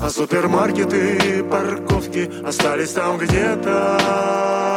А 0.00 0.08
супермаркеты, 0.08 1.42
парковки 1.50 2.30
остались 2.46 2.92
там 2.92 3.18
где-то 3.18 4.73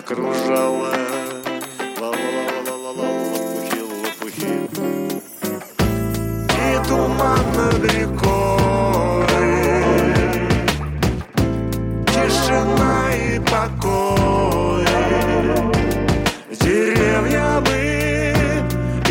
окружала. 0.00 0.92
И 6.48 6.88
туман 6.88 7.44
над 7.56 7.84
рекой. 7.92 9.26
Тишина 12.06 13.14
и 13.14 13.38
покой. 13.40 14.86
Деревья 16.60 17.48
мы 17.66 17.80
и 19.08 19.10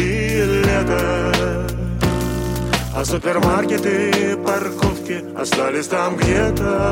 лето. 0.66 1.68
А 2.96 3.06
супермаркеты 3.06 4.36
парковки 4.38 5.24
Остались 5.38 5.88
там 5.88 6.18
где-то 6.18 6.92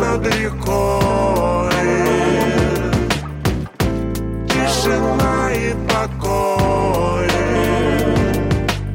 над 0.00 0.26
рекой 0.26 1.72
Тишина 4.48 5.50
и 5.52 5.74
покой. 5.88 7.28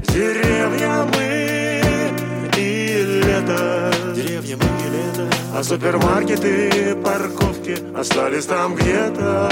Деревья 0.08 1.06
мы 1.14 1.82
и 2.58 3.04
лето. 3.24 3.94
Деревья 4.16 4.58
мы 4.58 4.66
и 4.66 4.88
лето. 4.96 5.26
А 5.56 5.64
супермаркеты 5.64 6.70
и 6.70 6.96
парковки 6.96 7.78
Остались 7.96 8.46
там 8.46 8.76
где-то 8.76 9.52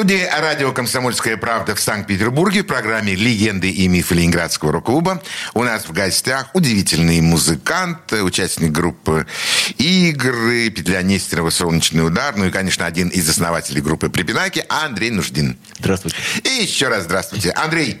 Студии 0.00 0.26
радио 0.34 0.72
«Комсомольская 0.72 1.36
правда» 1.36 1.74
в 1.74 1.80
Санкт-Петербурге 1.80 2.62
в 2.62 2.66
программе 2.66 3.14
«Легенды 3.14 3.68
и 3.68 3.86
мифы 3.86 4.14
Ленинградского 4.14 4.72
рок-клуба» 4.72 5.22
у 5.52 5.62
нас 5.62 5.84
в 5.84 5.92
гостях 5.92 6.48
удивительный 6.54 7.20
музыкант, 7.20 8.10
участник 8.10 8.72
группы 8.72 9.26
«Игры», 9.76 10.70
Петля 10.70 11.02
Нестерова 11.02 11.50
«Солнечный 11.50 12.06
удар», 12.06 12.34
ну 12.34 12.46
и, 12.46 12.50
конечно, 12.50 12.86
один 12.86 13.08
из 13.08 13.28
основателей 13.28 13.82
группы 13.82 14.08
«Припинаки» 14.08 14.64
Андрей 14.70 15.10
Нуждин. 15.10 15.58
Здравствуйте. 15.78 16.16
И 16.44 16.62
еще 16.62 16.88
раз 16.88 17.04
здравствуйте. 17.04 17.50
Андрей, 17.50 18.00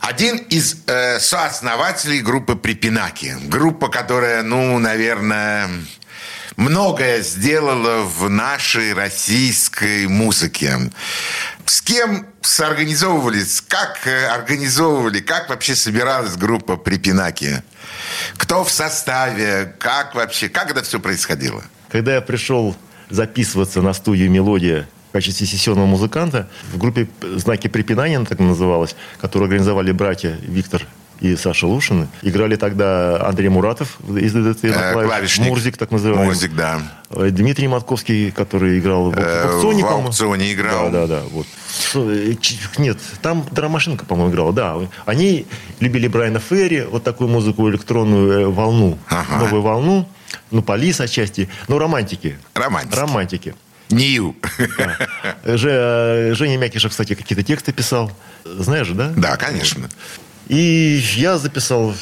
один 0.00 0.38
из 0.38 0.74
э, 0.88 1.20
сооснователей 1.20 2.18
группы 2.18 2.56
«Припинаки». 2.56 3.36
Группа, 3.44 3.86
которая, 3.90 4.42
ну, 4.42 4.76
наверное, 4.80 5.70
многое 6.56 7.22
сделала 7.22 8.02
в 8.02 8.28
нашей 8.28 8.92
российской 8.92 10.06
музыке. 10.06 10.90
С 11.64 11.82
кем 11.82 12.26
соорганизовывались, 12.40 13.60
как 13.60 14.06
э, 14.06 14.26
организовывали, 14.26 15.20
как 15.20 15.48
вообще 15.48 15.74
собиралась 15.74 16.36
группа 16.36 16.76
«Припинаки»? 16.76 17.62
Кто 18.36 18.64
в 18.64 18.70
составе, 18.70 19.74
как 19.78 20.14
вообще, 20.14 20.48
как 20.48 20.70
это 20.70 20.82
все 20.82 21.00
происходило? 21.00 21.62
Когда 21.90 22.14
я 22.14 22.20
пришел 22.20 22.76
записываться 23.10 23.82
на 23.82 23.92
студию 23.92 24.30
«Мелодия» 24.30 24.88
в 25.10 25.12
качестве 25.12 25.46
сессионного 25.46 25.86
музыканта, 25.86 26.48
в 26.72 26.78
группе 26.78 27.08
«Знаки 27.20 27.68
препинания», 27.68 28.24
так 28.24 28.38
называлась, 28.38 28.94
которую 29.20 29.46
организовали 29.48 29.92
братья 29.92 30.38
Виктор 30.42 30.86
и 31.20 31.36
Саша 31.36 31.66
Лушин. 31.66 32.08
Играли 32.22 32.56
тогда 32.56 33.26
Андрей 33.26 33.48
Муратов 33.48 33.98
из 34.08 34.32
ДДТ, 34.32 34.64
на 34.64 34.68
Э, 34.68 34.92
клавиш, 34.92 35.08
клавишник. 35.08 35.48
Мурзик, 35.48 35.76
так 35.76 35.90
называемый. 35.90 36.26
Музык, 36.28 36.52
да. 36.54 36.80
Э, 37.10 37.30
Дмитрий 37.30 37.68
Матковский, 37.68 38.30
который 38.30 38.78
играл 38.78 39.10
в, 39.10 39.18
Э, 39.18 39.44
аукционе, 39.48 39.82
в 39.84 39.86
аукционе 39.88 40.52
играл. 40.52 40.90
Да, 40.90 41.06
да, 41.06 41.20
да. 41.20 41.22
Вот. 41.32 41.46
Нет, 42.78 42.98
там 43.22 43.46
драмашинка, 43.50 44.04
по-моему, 44.04 44.30
играла. 44.32 44.52
Да, 44.52 44.76
они 45.04 45.46
любили 45.80 46.08
Брайана 46.08 46.38
Ферри, 46.40 46.82
вот 46.82 47.04
такую 47.04 47.28
музыку 47.28 47.68
электронную 47.70 48.50
волну, 48.52 48.98
Ага. 49.08 49.38
новую 49.38 49.62
волну, 49.62 50.08
ну, 50.50 50.62
полис 50.62 51.00
отчасти, 51.00 51.48
но 51.68 51.78
романтики. 51.78 52.36
Романтики. 52.54 52.94
Романтики. 52.98 53.54
Нью. 53.90 54.34
Же- 55.44 56.32
Женя 56.34 56.58
Мякишев, 56.58 56.90
кстати, 56.90 57.14
какие-то 57.14 57.44
тексты 57.44 57.72
писал. 57.72 58.10
Знаешь 58.44 58.88
да? 58.88 59.12
Да, 59.16 59.36
конечно. 59.36 59.88
И 60.48 61.02
я 61.16 61.38
записал 61.38 61.94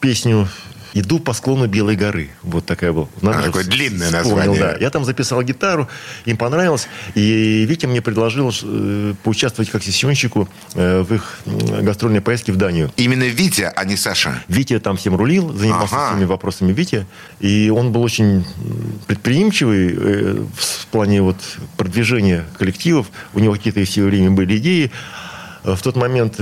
песню 0.00 0.48
«Иду 0.92 1.20
по 1.20 1.32
склону 1.34 1.68
Белой 1.68 1.94
горы». 1.94 2.30
Вот 2.42 2.66
такая 2.66 2.92
была. 2.92 3.06
Надо 3.22 3.38
А, 3.38 3.42
такое 3.44 3.64
длинное 3.64 4.10
название. 4.10 4.58
да. 4.58 4.76
Я 4.80 4.90
там 4.90 5.04
записал 5.04 5.40
гитару, 5.42 5.88
им 6.24 6.36
понравилось. 6.36 6.88
И 7.14 7.64
Витя 7.64 7.86
мне 7.86 8.02
предложил 8.02 8.52
э, 8.62 9.14
поучаствовать 9.22 9.70
как 9.70 9.84
сессионщику 9.84 10.48
э, 10.74 11.02
в 11.02 11.14
их 11.14 11.38
гастрольной 11.46 12.20
поездке 12.20 12.52
в 12.52 12.56
Данию. 12.56 12.92
Именно 12.96 13.24
Витя, 13.28 13.72
а 13.74 13.84
не 13.84 13.96
Саша. 13.96 14.42
Витя 14.48 14.80
там 14.80 14.96
всем 14.96 15.14
рулил, 15.14 15.52
занимался 15.56 15.94
Ага. 15.94 16.10
всеми 16.10 16.24
вопросами 16.26 16.72
Витя. 16.72 17.06
И 17.38 17.70
он 17.74 17.92
был 17.92 18.02
очень 18.02 18.44
предприимчивый 19.06 19.94
э, 19.96 20.44
в 20.56 20.86
плане 20.88 21.22
вот 21.22 21.36
продвижения 21.76 22.44
коллективов. 22.58 23.06
У 23.32 23.38
него 23.38 23.52
какие-то 23.54 23.84
все 23.84 24.02
время 24.02 24.32
были 24.32 24.58
идеи. 24.58 24.90
В 25.62 25.78
тот 25.82 25.94
момент 25.94 26.40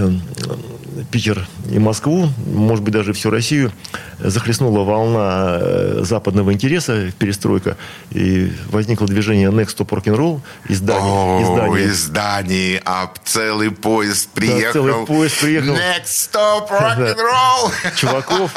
Питер 1.10 1.46
и 1.70 1.78
Москву, 1.78 2.28
может 2.46 2.84
быть, 2.84 2.94
даже 2.94 3.12
всю 3.12 3.30
Россию, 3.30 3.72
захлестнула 4.18 4.84
волна 4.84 5.58
э, 5.60 6.00
западного 6.02 6.52
интереса, 6.52 7.12
перестройка. 7.18 7.76
И 8.10 8.52
возникло 8.70 9.06
движение 9.06 9.50
Next 9.50 9.76
Stop 9.76 9.88
Rock'n'Roll 9.88 10.40
из 10.68 10.80
Дании. 10.80 11.02
О, 11.02 11.40
из 11.40 11.48
Дании. 11.48 11.84
из 11.84 12.08
Дании, 12.08 12.82
а 12.84 13.12
целый 13.24 13.70
поезд 13.70 14.28
приехал. 14.30 14.72
целый 14.72 15.06
поезд 15.06 15.40
приехал. 15.40 15.74
Next 15.74 16.30
stop, 16.32 16.68
rock'n'roll. 16.70 17.96
Чуваков, 17.96 18.52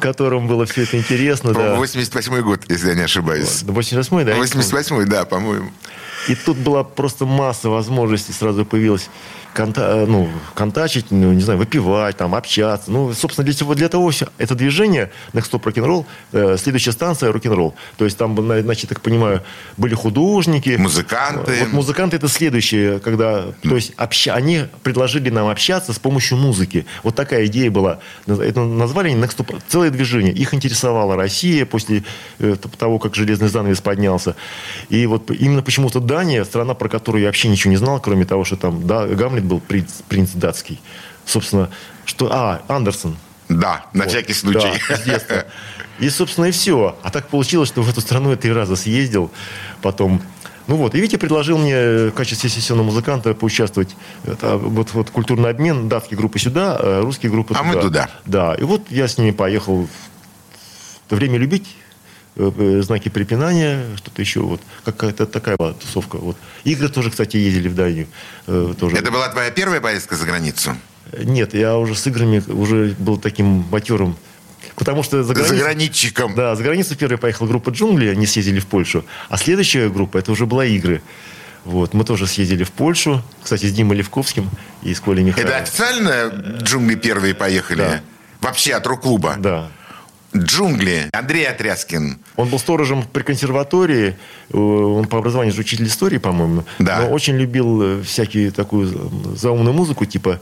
которым 0.00 0.46
было 0.46 0.66
все 0.66 0.82
это 0.84 0.96
интересно. 0.96 1.52
да. 1.52 1.74
88 1.76 2.40
год, 2.42 2.60
если 2.68 2.88
я 2.88 2.94
не 2.94 3.02
ошибаюсь. 3.02 3.62
88-й, 3.62 4.24
да? 4.24 4.34
88 4.34 5.04
да, 5.06 5.24
по-моему. 5.24 5.70
И 6.28 6.34
тут 6.34 6.56
была 6.56 6.82
просто 6.82 7.24
масса 7.24 7.68
возможностей, 7.68 8.32
сразу 8.32 8.64
появилась 8.64 9.08
конта- 9.56 10.02
э, 10.02 10.06
ну, 10.06 10.28
контачить, 10.54 11.06
ну, 11.10 11.32
не 11.32 11.40
знаю, 11.40 11.58
выпивать, 11.58 12.16
там, 12.16 12.34
общаться. 12.34 12.90
Ну, 12.90 13.12
собственно, 13.14 13.44
для, 13.44 13.54
того- 13.54 13.74
для 13.74 13.88
того 13.88 14.10
все 14.10 14.28
это 14.38 14.54
движение 14.54 15.10
Next 15.32 15.50
Stop 15.50 15.62
Rock'n'Roll, 15.64 16.04
э, 16.32 16.56
следующая 16.58 16.92
станция 16.92 17.32
рок-н-ролл. 17.32 17.74
То 17.96 18.04
есть 18.04 18.18
там, 18.18 18.34
на- 18.46 18.60
значит, 18.62 18.88
так 18.90 19.00
понимаю, 19.00 19.42
были 19.76 19.94
художники. 19.94 20.76
Музыканты. 20.78 21.52
Вот 21.60 21.72
музыканты 21.72 22.16
это 22.16 22.28
следующее, 22.28 22.98
когда, 23.00 23.46
то 23.62 23.74
есть 23.76 23.92
обща- 23.96 24.34
они 24.34 24.64
предложили 24.82 25.30
нам 25.30 25.48
общаться 25.48 25.92
с 25.92 25.98
помощью 25.98 26.36
музыки. 26.38 26.84
Вот 27.02 27.14
такая 27.14 27.46
идея 27.46 27.70
была. 27.70 27.98
Это 28.26 28.60
назвали 28.64 29.12
Next 29.12 29.36
Stop, 29.36 29.60
целое 29.68 29.90
движение. 29.90 30.32
Их 30.32 30.52
интересовала 30.54 31.16
Россия 31.16 31.64
после 31.66 32.02
э, 32.38 32.56
того, 32.78 32.98
как 32.98 33.14
железный 33.14 33.48
занавес 33.48 33.80
поднялся. 33.80 34.36
И 34.88 35.06
вот 35.06 35.30
именно 35.30 35.62
почему-то 35.62 36.00
Дания, 36.00 36.44
страна, 36.44 36.74
про 36.74 36.88
которую 36.88 37.22
я 37.22 37.28
вообще 37.28 37.48
ничего 37.48 37.70
не 37.70 37.76
знал, 37.78 38.00
кроме 38.00 38.24
того, 38.24 38.44
что 38.44 38.56
там 38.56 38.86
да, 38.86 39.06
Гамлет 39.06 39.44
был 39.46 39.60
принц, 39.60 40.02
принц 40.08 40.30
датский. 40.32 40.80
Собственно, 41.24 41.70
что... 42.04 42.28
А, 42.32 42.62
Андерсон. 42.68 43.16
Да, 43.48 43.86
на 43.92 44.04
Вот. 44.04 44.12
всякий 44.12 44.32
случай. 44.34 44.80
Да, 44.88 44.96
с 44.96 45.02
детства. 45.02 45.44
И, 45.98 46.10
собственно, 46.10 46.46
и 46.46 46.50
все. 46.50 46.96
А 47.02 47.10
так 47.10 47.28
получилось, 47.28 47.68
что 47.68 47.82
в 47.82 47.88
эту 47.88 48.00
страну 48.00 48.30
я 48.30 48.36
три 48.36 48.52
раза 48.52 48.76
съездил. 48.76 49.30
Потом... 49.82 50.20
Ну 50.66 50.74
вот, 50.74 50.96
и 50.96 51.00
Витя 51.00 51.14
предложил 51.16 51.58
мне 51.58 52.08
в 52.08 52.10
качестве 52.10 52.50
сессионного 52.50 52.86
музыканта 52.86 53.34
поучаствовать. 53.34 53.94
Это 54.24 54.56
вот, 54.56 54.92
вот 54.94 55.10
культурный 55.10 55.50
обмен, 55.50 55.88
датские 55.88 56.18
группы 56.18 56.40
сюда, 56.40 56.76
а 56.76 57.02
русские 57.02 57.30
группы 57.30 57.54
А 57.54 57.58
туда. 57.58 57.68
мы 57.72 57.80
туда. 57.80 58.10
Да, 58.24 58.54
и 58.54 58.64
вот 58.64 58.82
я 58.90 59.06
с 59.06 59.16
ними 59.16 59.30
поехал 59.30 59.88
время 61.08 61.38
любить 61.38 61.68
э, 61.68 61.68
э, 61.68 61.85
знаки 62.36 63.08
препинания, 63.08 63.84
что-то 63.96 64.20
еще. 64.20 64.40
Вот 64.40 64.60
какая-то 64.84 65.26
такая 65.26 65.56
была 65.56 65.72
тусовка. 65.72 66.16
Вот. 66.16 66.36
Игры 66.64 66.88
тоже, 66.88 67.10
кстати, 67.10 67.36
ездили 67.36 67.68
в 67.68 67.74
дальнюю. 67.74 68.06
Э, 68.46 68.74
тоже. 68.78 68.96
Это 68.96 69.10
была 69.10 69.28
твоя 69.28 69.50
первая 69.50 69.80
поездка 69.80 70.16
за 70.16 70.26
границу? 70.26 70.76
Нет, 71.18 71.54
я 71.54 71.76
уже 71.76 71.94
с 71.94 72.06
играми 72.06 72.42
уже 72.46 72.94
был 72.98 73.16
таким 73.16 73.64
матерым. 73.70 74.16
Потому 74.74 75.02
что 75.02 75.22
за 75.22 75.32
границу... 75.32 75.56
Заграничником. 75.56 76.34
Да, 76.34 76.54
за 76.54 76.62
границу 76.62 76.96
первая 76.96 77.16
поехала 77.16 77.46
группа 77.48 77.70
«Джунгли», 77.70 78.08
они 78.08 78.26
съездили 78.26 78.60
в 78.60 78.66
Польшу. 78.66 79.04
А 79.28 79.38
следующая 79.38 79.88
группа, 79.88 80.18
это 80.18 80.32
уже 80.32 80.44
была 80.44 80.66
«Игры». 80.66 81.02
Вот, 81.64 81.94
мы 81.94 82.04
тоже 82.04 82.26
съездили 82.26 82.62
в 82.62 82.70
Польшу, 82.70 83.22
кстати, 83.42 83.66
с 83.66 83.72
Димой 83.72 83.96
Левковским 83.96 84.48
и 84.82 84.94
с 84.94 85.00
Колей 85.00 85.24
Михайловым. 85.24 85.56
Это 85.56 85.64
официально 85.64 86.60
«Джунгли» 86.62 86.94
первые 86.94 87.34
поехали? 87.34 87.78
Да. 87.78 88.00
Вообще 88.40 88.74
от 88.74 88.86
рок-клуба? 88.86 89.36
Да. 89.38 89.68
«Джунгли». 90.44 91.08
Андрей 91.12 91.46
Отряскин. 91.46 92.18
Он 92.36 92.48
был 92.48 92.58
сторожем 92.58 93.02
при 93.02 93.22
консерватории, 93.22 94.16
э, 94.52 94.56
он 94.56 95.06
по 95.06 95.18
образованию 95.18 95.54
же 95.54 95.60
учитель 95.60 95.86
истории, 95.86 96.18
по-моему. 96.18 96.64
Да. 96.78 97.00
Но 97.00 97.10
очень 97.10 97.36
любил 97.36 97.82
э, 97.82 98.02
всякие 98.02 98.50
такую 98.50 98.86
заумную 99.36 99.74
музыку, 99.74 100.04
типа 100.04 100.40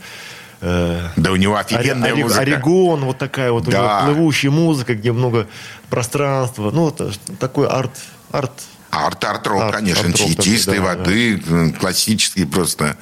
э, 0.60 1.08
Да 1.16 1.32
у 1.32 1.36
него 1.36 1.56
офигенная 1.56 2.12
Ори- 2.12 2.22
музыка. 2.22 2.40
Oregon, 2.40 3.00
вот 3.04 3.18
такая 3.18 3.52
вот 3.52 3.68
у 3.68 3.70
Да. 3.70 4.02
него 4.02 4.12
плывущая 4.14 4.50
музыка, 4.50 4.94
где 4.94 5.12
много 5.12 5.46
пространства. 5.90 6.70
Ну, 6.70 6.82
вот 6.90 7.18
такой 7.38 7.66
арт, 7.68 7.92
арт 8.32 8.52
Арт-арт-рок, 8.96 9.60
Арт- 9.60 9.72
конечно, 9.72 10.12
такой, 10.12 10.36
чистой 10.36 10.78
да, 10.78 10.84
воды, 10.84 11.42
м, 11.48 11.72
классический 11.72 12.44
просто. 12.44 12.96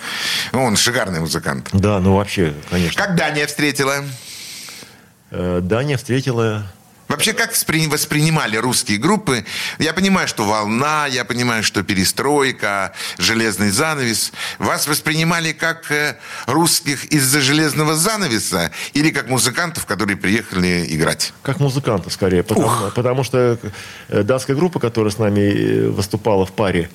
Ну, 0.53 0.65
Он 0.65 0.75
шикарный 0.75 1.21
музыкант. 1.21 1.69
Да, 1.75 2.01
ну 2.01 2.17
вообще, 2.17 2.55
конечно. 2.71 3.01
Как 3.03 3.15
Дания 3.15 3.47
встретила? 3.47 3.97
Даня 5.31 5.97
встретила... 5.99 6.67
Вообще, 7.13 7.35
как 7.35 7.53
воспри- 7.53 7.91
воспринимали 7.91 8.57
русские 8.57 8.97
группы? 8.97 9.45
Я 9.79 9.93
понимаю, 9.93 10.27
что 10.27 10.45
«Волна», 10.45 11.07
я 11.07 11.27
понимаю, 11.27 11.63
что 11.63 11.83
«Перестройка», 11.83 12.95
«Железный 13.19 13.69
занавес». 13.69 14.33
Вас 14.59 14.87
воспринимали 14.87 15.53
как 15.53 15.93
э, 15.93 16.17
русских 16.47 17.05
из-за 17.05 17.43
«Железного 17.43 17.97
занавеса» 17.97 18.71
или 18.95 19.11
как 19.11 19.29
музыкантов, 19.29 19.85
которые 19.85 20.17
приехали 20.17 20.87
играть? 20.89 21.35
Как 21.43 21.61
музыканта, 21.61 22.09
скорее. 22.09 22.43
Потому, 22.43 22.91
потому 22.95 23.25
что 23.25 23.59
э, 24.09 24.23
датская 24.23 24.57
группа, 24.57 24.81
которая 24.81 25.13
с 25.13 25.19
нами 25.19 25.41
э, 25.41 25.89
выступала 25.91 26.47
в 26.47 26.53
паре, 26.53 26.89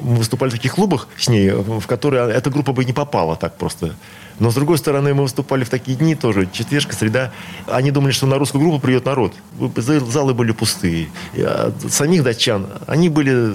мы 0.00 0.16
выступали 0.16 0.50
в 0.50 0.54
таких 0.54 0.74
клубах 0.74 1.08
с 1.18 1.28
ней, 1.28 1.50
в 1.50 1.86
которые 1.86 2.30
эта 2.30 2.50
группа 2.50 2.72
бы 2.72 2.84
не 2.84 2.92
попала 2.92 3.36
так 3.36 3.56
просто. 3.56 3.94
Но, 4.38 4.50
с 4.50 4.54
другой 4.54 4.78
стороны, 4.78 5.14
мы 5.14 5.22
выступали 5.22 5.64
в 5.64 5.68
такие 5.68 5.96
дни 5.96 6.14
тоже, 6.14 6.48
четверг, 6.50 6.92
среда. 6.92 7.32
Они 7.66 7.90
думали, 7.90 8.12
что 8.12 8.26
на 8.26 8.38
русскую 8.38 8.62
группу 8.62 8.80
придет 8.80 9.04
народ. 9.04 9.34
Залы 9.76 10.34
были 10.34 10.52
пустые. 10.52 11.08
А, 11.36 11.72
Самих 11.88 12.22
датчан, 12.22 12.66
они 12.86 13.08
были 13.08 13.54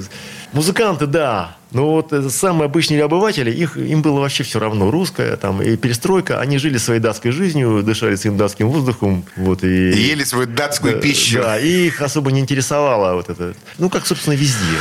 музыканты, 0.54 1.06
да. 1.06 1.56
Но 1.72 1.92
вот 1.92 2.14
э, 2.14 2.30
самые 2.30 2.66
обычные 2.68 3.04
обыватели, 3.04 3.52
их, 3.52 3.76
им 3.76 4.02
было 4.02 4.22
вообще 4.22 4.44
все 4.44 4.60
равно. 4.60 4.90
Русская 4.90 5.36
там, 5.36 5.62
и 5.62 5.76
перестройка. 5.76 6.40
Они 6.40 6.58
жили 6.58 6.78
своей 6.78 7.02
датской 7.02 7.32
жизнью, 7.32 7.84
дышали 7.84 8.16
своим 8.16 8.38
датским 8.38 8.70
воздухом. 8.70 9.26
Вот, 9.36 9.64
и, 9.64 9.92
И 9.92 10.00
ели 10.00 10.24
свою 10.24 10.48
датскую 10.48 10.98
Э, 10.98 11.02
пищу. 11.02 11.40
Да, 11.42 11.60
и 11.60 11.88
их 11.88 12.02
особо 12.02 12.32
не 12.32 12.40
интересовало 12.40 13.16
вот 13.16 13.30
это. 13.30 13.54
Ну, 13.78 13.90
как, 13.90 14.08
собственно, 14.08 14.34
везде. 14.36 14.78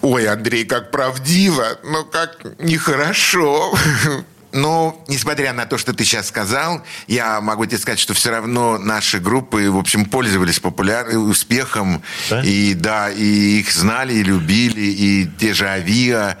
Ой, 0.00 0.26
Андрей, 0.26 0.64
как 0.64 0.90
правдиво, 0.90 1.66
но 1.84 2.04
как 2.04 2.38
нехорошо. 2.58 3.74
Но, 4.54 5.04
несмотря 5.08 5.52
на 5.52 5.66
то, 5.66 5.78
что 5.78 5.92
ты 5.92 6.04
сейчас 6.04 6.28
сказал, 6.28 6.80
я 7.08 7.40
могу 7.40 7.66
тебе 7.66 7.78
сказать, 7.78 7.98
что 7.98 8.14
все 8.14 8.30
равно 8.30 8.78
наши 8.78 9.18
группы, 9.18 9.68
в 9.68 9.76
общем, 9.76 10.04
пользовались 10.04 10.60
популярным 10.60 11.28
успехом. 11.28 12.02
Да? 12.30 12.40
И 12.40 12.74
да, 12.74 13.10
и 13.10 13.58
их 13.58 13.72
знали, 13.72 14.14
и 14.14 14.22
любили, 14.22 14.80
и 14.80 15.28
те 15.38 15.54
же 15.54 15.66
Авиа, 15.66 16.38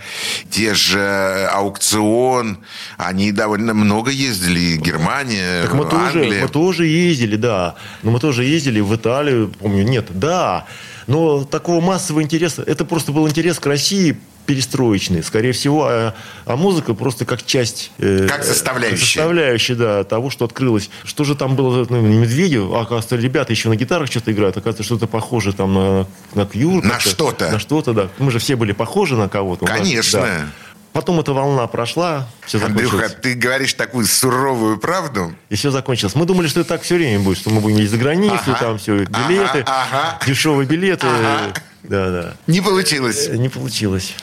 те 0.48 0.74
же 0.74 1.48
Аукцион. 1.52 2.58
Они 2.98 3.32
довольно 3.32 3.74
много 3.74 4.12
ездили. 4.12 4.76
Германия, 4.76 5.62
Так 5.62 5.74
мы 5.74 5.84
тоже, 5.84 6.20
Англия. 6.20 6.42
мы 6.42 6.48
тоже 6.48 6.86
ездили, 6.86 7.34
да. 7.34 7.74
Но 8.04 8.12
мы 8.12 8.20
тоже 8.20 8.44
ездили 8.44 8.78
в 8.78 8.94
Италию, 8.94 9.52
помню, 9.58 9.82
нет, 9.82 10.06
да. 10.10 10.66
Но 11.08 11.42
такого 11.42 11.80
массового 11.80 12.22
интереса, 12.22 12.62
это 12.64 12.84
просто 12.84 13.10
был 13.10 13.28
интерес 13.28 13.58
к 13.58 13.66
России 13.66 14.16
перестроечный, 14.46 15.22
скорее 15.22 15.52
всего, 15.52 15.86
а, 15.88 16.14
а 16.46 16.56
музыка 16.56 16.94
просто 16.94 17.24
как 17.24 17.44
часть... 17.44 17.90
э, 17.98 18.26
Как 18.28 18.44
составляющая. 18.44 19.04
составляющая, 19.04 19.74
да, 19.74 20.04
того, 20.04 20.30
что 20.30 20.44
открылось. 20.44 20.90
Что 21.04 21.24
же 21.24 21.34
там 21.34 21.56
было, 21.56 21.86
ну, 21.88 22.00
Медведев, 22.00 22.70
а, 22.72 22.80
оказывается, 22.82 23.16
ребята 23.16 23.52
еще 23.52 23.68
на 23.68 23.76
гитарах 23.76 24.10
что-то 24.10 24.32
играют, 24.32 24.56
оказывается, 24.56 24.82
что-то 24.82 25.06
похоже 25.06 25.52
там 25.52 25.74
на, 25.74 26.06
на 26.34 26.46
Кьюр. 26.46 26.82
На 26.84 27.00
что-то. 27.00 27.50
На 27.50 27.58
что-то, 27.58 27.92
да. 27.92 28.08
Мы 28.18 28.30
же 28.30 28.38
все 28.38 28.56
были 28.56 28.72
похожи 28.72 29.16
на 29.16 29.28
кого-то. 29.28 29.64
Нас, 29.66 29.78
Конечно. 29.78 30.20
да. 30.20 30.46
Потом 30.92 31.18
эта 31.18 31.32
волна 31.32 31.66
прошла, 31.66 32.28
все 32.46 32.58
закончилось. 32.60 32.92
Андрюха, 32.92 33.08
ты 33.20 33.34
говоришь 33.34 33.74
такую 33.74 34.06
суровую 34.06 34.78
правду. 34.78 35.34
И 35.48 35.56
все 35.56 35.72
закончилось. 35.72 36.14
Мы 36.14 36.24
думали, 36.24 36.46
что 36.46 36.60
это 36.60 36.68
так 36.68 36.82
все 36.82 36.94
время 36.94 37.18
будет, 37.18 37.38
что 37.38 37.50
мы 37.50 37.60
будем 37.60 37.78
ездить 37.78 37.90
за 37.90 37.96
границу, 37.98 38.38
Ага. 38.46 38.58
там 38.60 38.78
все, 38.78 38.98
билеты, 38.98 39.64
Ага, 39.66 39.86
ага. 39.90 40.18
дешевые 40.24 40.68
билеты. 40.68 41.08
Ага. 41.08 41.52
Да, 41.84 42.10
да. 42.10 42.34
Не 42.46 42.60
получилось. 42.60 43.28
Не 43.28 43.48
получилось. 43.48 44.14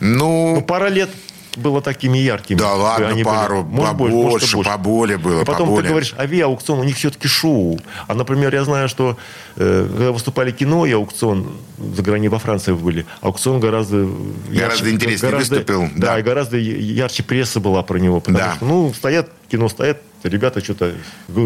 Ну, 0.00 0.56
Ну, 0.56 0.62
пара 0.62 0.88
лет 0.88 1.10
было 1.56 1.80
такими 1.80 2.18
яркими. 2.18 2.58
Да 2.58 2.74
ладно, 2.74 3.06
Они 3.08 3.22
были. 3.22 3.34
пару, 3.36 3.62
Может, 3.62 3.94
больше, 3.96 4.14
может, 4.16 4.24
побольше, 4.24 4.56
больше. 4.56 4.70
поболее 4.70 5.18
было, 5.18 5.42
И 5.42 5.44
потом 5.44 5.68
поболее. 5.68 5.82
ты 5.84 5.88
говоришь, 5.90 6.14
авиаукцион, 6.18 6.80
у 6.80 6.84
них 6.84 6.96
все-таки 6.96 7.28
шоу. 7.28 7.78
А, 8.08 8.14
например, 8.14 8.52
я 8.52 8.64
знаю, 8.64 8.88
что 8.88 9.16
э, 9.54 9.86
когда 9.88 10.10
выступали 10.10 10.50
кино 10.50 10.84
и 10.84 10.90
аукцион, 10.92 11.56
за 11.78 12.02
границей 12.02 12.30
во 12.30 12.38
Франции 12.40 12.72
были, 12.72 13.06
аукцион 13.20 13.60
гораздо... 13.60 14.08
Гораздо 14.50 14.90
интереснее 14.90 15.32
выступил, 15.36 15.82
Да, 15.94 16.14
да. 16.14 16.18
и 16.18 16.22
гораздо 16.22 16.56
ярче 16.56 17.22
пресса 17.22 17.60
была 17.60 17.84
про 17.84 17.98
него. 17.98 18.18
Потому 18.18 18.38
Да. 18.38 18.54
что, 18.56 18.64
ну, 18.64 18.92
стоят, 18.92 19.30
кино 19.54 19.68
стоят, 19.68 19.98
ребята 20.24 20.62
что-то 20.62 20.94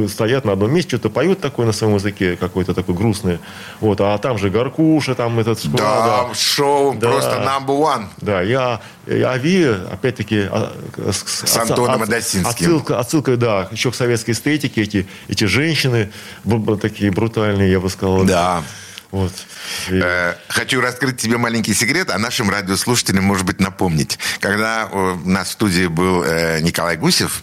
стоят 0.08 0.46
на 0.46 0.52
одном 0.52 0.72
месте, 0.72 0.96
что-то 0.96 1.10
поют 1.10 1.40
такое 1.40 1.66
на 1.66 1.72
своем 1.72 1.96
языке, 1.96 2.36
какое-то 2.36 2.72
такое 2.72 2.96
грустное. 2.96 3.38
Вот, 3.80 4.00
а 4.00 4.16
там 4.16 4.38
же 4.38 4.48
Горкуша, 4.48 5.14
там 5.14 5.38
этот... 5.38 5.60
да, 5.72 6.30
шоу 6.32 6.94
Да. 6.94 7.10
просто 7.10 7.46
number 7.46 7.78
one. 7.78 8.06
Да, 8.22 8.40
я, 8.40 8.80
Ави, 9.06 9.64
опять-таки, 9.92 10.48
а, 10.50 10.72
с, 10.96 11.46
С 11.46 11.56
Антоном 11.58 12.02
Адасинским. 12.02 12.48
Отсылка, 12.48 12.98
отсылка, 12.98 13.36
да, 13.36 13.68
еще 13.70 13.90
к 13.90 13.94
советской 13.94 14.30
эстетике. 14.30 14.82
Эти, 14.82 15.06
эти 15.28 15.44
женщины 15.44 16.10
такие 16.80 17.10
брутальные, 17.10 17.70
я 17.70 17.80
бы 17.80 17.90
сказал. 17.90 18.24
Да. 18.24 18.62
Вот. 19.10 19.32
И- 19.88 20.00
Э, 20.02 20.34
Хочу 20.48 20.80
раскрыть 20.80 21.16
тебе 21.18 21.38
маленький 21.38 21.74
секрет, 21.74 22.10
а 22.10 22.18
нашим 22.18 22.50
радиослушателям, 22.50 23.24
может 23.24 23.46
быть, 23.46 23.58
напомнить. 23.60 24.18
Когда 24.40 24.88
э, 24.90 24.96
у 24.96 25.28
нас 25.28 25.48
в 25.48 25.52
студии 25.52 25.86
был 25.86 26.22
э, 26.24 26.60
Николай 26.60 26.96
Гусев, 26.96 27.42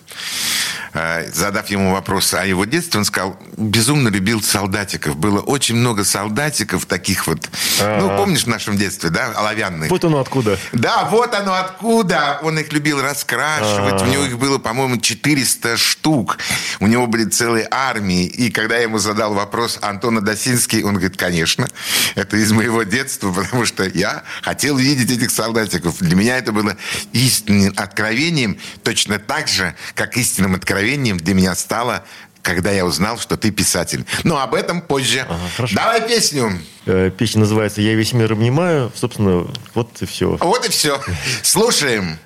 задав 1.33 1.69
ему 1.69 1.91
вопрос 1.91 2.33
о 2.33 2.45
его 2.45 2.63
детстве, 2.63 2.99
он 2.99 3.05
сказал, 3.05 3.37
безумно 3.57 4.07
любил 4.07 4.41
солдатиков. 4.41 5.17
Было 5.17 5.41
очень 5.41 5.75
много 5.75 6.05
солдатиков 6.05 6.85
таких 6.85 7.27
вот, 7.27 7.49
ну, 7.79 8.07
Ага. 8.07 8.17
помнишь 8.17 8.45
в 8.45 8.47
нашем 8.47 8.77
детстве, 8.77 9.09
да, 9.09 9.33
оловянных? 9.35 9.89
Вот 9.89 10.05
оно 10.05 10.19
откуда. 10.19 10.57
Да, 10.71 11.05
вот 11.11 11.33
оно 11.33 11.53
откуда. 11.53 12.39
Он 12.43 12.57
их 12.59 12.71
любил 12.71 13.01
раскрашивать. 13.01 14.01
У 14.01 14.05
него 14.05 14.23
их 14.23 14.37
было, 14.39 14.57
по-моему, 14.57 14.97
400 14.97 15.75
штук. 15.75 16.37
У 16.79 16.87
него 16.87 17.07
были 17.07 17.25
целые 17.25 17.67
армии. 17.69 18.25
И 18.25 18.49
когда 18.49 18.77
я 18.77 18.83
ему 18.83 18.97
задал 18.97 19.33
вопрос 19.33 19.79
Антона 19.81 20.21
Досинский, 20.21 20.83
он 20.83 20.93
говорит, 20.93 21.17
конечно, 21.17 21.67
это 22.15 22.37
из 22.37 22.53
моего 22.53 22.83
детства, 22.83 23.33
потому 23.33 23.65
что 23.65 23.83
я 23.83 24.23
хотел 24.43 24.77
видеть 24.77 25.11
этих 25.11 25.31
солдатиков. 25.31 25.97
Для 25.99 26.15
меня 26.15 26.37
это 26.37 26.53
было 26.53 26.77
истинным 27.11 27.73
откровением, 27.75 28.57
точно 28.83 29.19
так 29.19 29.49
же, 29.49 29.75
как 29.95 30.15
истинным 30.15 30.55
откровением 30.55 30.84
для 31.17 31.33
меня 31.33 31.55
стало 31.55 32.03
когда 32.45 32.69
я 32.71 32.85
узнал, 32.85 33.17
что 33.17 33.37
ты 33.37 33.49
писатель. 33.49 34.05
Но 34.23 34.39
об 34.39 34.53
этом 34.53 34.79
позже. 34.79 35.27
хорошо. 35.55 35.75
Давай 35.75 36.07
песню. 36.07 36.51
Э, 36.85 37.09
Песня 37.09 37.39
называется 37.39 37.81
«Я 37.81 37.95
весь 37.95 38.13
мир 38.13 38.33
обнимаю». 38.33 38.91
Собственно, 38.95 39.47
вот 39.73 39.99
и 40.03 40.05
все. 40.05 40.37
Вот 40.39 40.63
и 40.63 40.69
все. 40.69 41.01
Слушаем. 41.41 42.19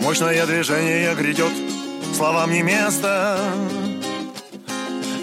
Мощное 0.00 0.44
движение 0.46 1.14
грядет, 1.14 1.52
словам 2.16 2.50
не 2.50 2.62
место. 2.62 3.38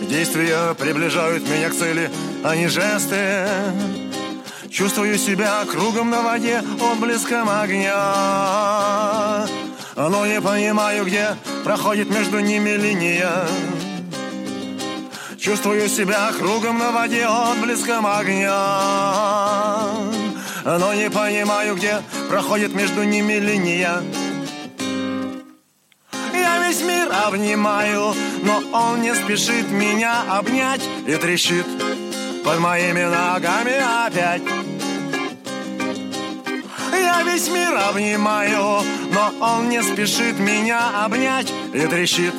Действия 0.10 0.73
приближают 0.76 1.43
меня 1.49 1.69
к 1.69 1.73
цели, 1.76 2.10
а 2.45 2.56
не 2.56 2.67
жесты. 2.67 3.45
Чувствую 4.71 5.17
себя 5.17 5.65
кругом 5.69 6.10
на 6.10 6.21
воде, 6.21 6.63
отблеском 6.80 7.49
огня. 7.49 9.45
Но 9.96 10.26
не 10.26 10.42
понимаю, 10.42 11.06
где 11.06 11.36
проходит 11.64 12.10
между 12.10 12.40
ними 12.40 12.72
линия. 12.72 13.48
Чувствую 15.38 15.88
себя 15.88 16.32
кругом 16.32 16.80
на 16.80 16.92
воде, 16.92 17.26
отблеском 17.26 18.08
огня. 18.08 18.54
Но 20.66 20.94
не 20.94 21.10
понимаю, 21.10 21.76
где 21.76 22.02
проходит 22.30 22.74
между 22.74 23.04
ними 23.04 23.34
линия. 23.34 24.02
Я 26.34 26.68
весь 26.68 26.82
мир 26.82 27.12
обнимаю, 27.28 28.16
но 28.44 28.64
он 28.72 29.02
не 29.02 29.14
спешит 29.14 29.70
меня 29.70 30.24
обнять 30.30 30.82
и 31.06 31.16
трещит. 31.18 31.66
под 32.44 32.60
моими 32.60 33.04
ногами 33.04 34.06
опять. 34.06 34.42
Я 36.94 37.24
весь 37.24 37.50
мир 37.50 37.76
обнимаю, 37.76 38.84
но 39.12 39.34
он 39.42 39.70
не 39.70 39.82
спешит 39.82 40.38
меня 40.40 41.04
обнять 41.04 41.52
и 41.74 41.88
трещит 41.88 42.34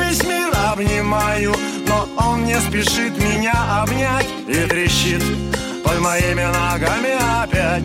весь 0.08 0.24
мир 0.24 0.50
обнимаю, 0.72 1.54
но 1.88 2.08
он 2.18 2.46
не 2.46 2.60
спешит 2.60 3.18
меня 3.18 3.82
обнять 3.82 4.28
И 4.48 4.68
трещит 4.68 5.24
под 5.84 6.00
моими 6.00 6.44
ногами 6.44 7.16
опять. 7.42 7.84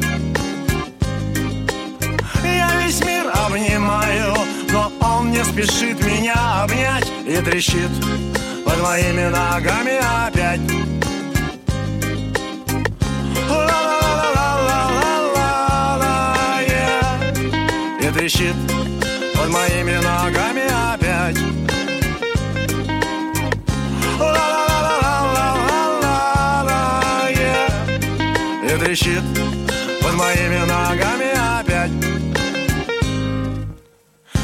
Я 2.45 2.71
весь 2.81 3.01
мир 3.05 3.25
обнимаю, 3.47 4.35
но 4.71 4.93
он 5.01 5.31
не 5.31 5.45
спешит 5.45 6.05
меня 6.05 6.63
обнять 6.63 7.11
И 7.27 7.37
трещит 7.39 7.91
под 8.65 8.81
моими 8.83 9.29
ногами 9.29 9.99
опять. 10.27 10.61
Трещит 18.15 18.55
под 19.35 19.49
моими 19.49 19.97
ногами 19.97 20.42
трещит 28.93 29.23
под 30.03 30.15
моими 30.15 30.59
ногами 30.67 31.61
опять. 31.61 31.91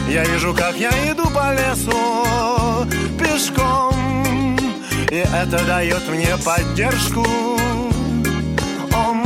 Я 0.08 0.24
вижу, 0.24 0.54
как 0.54 0.74
я 0.76 0.90
иду 1.12 1.24
по 1.28 1.52
лесу 1.52 2.87
пешком 3.18 4.56
И 5.11 5.16
это 5.16 5.62
дает 5.66 6.08
мне 6.08 6.34
поддержку. 6.42 7.26
Ом. 8.94 9.22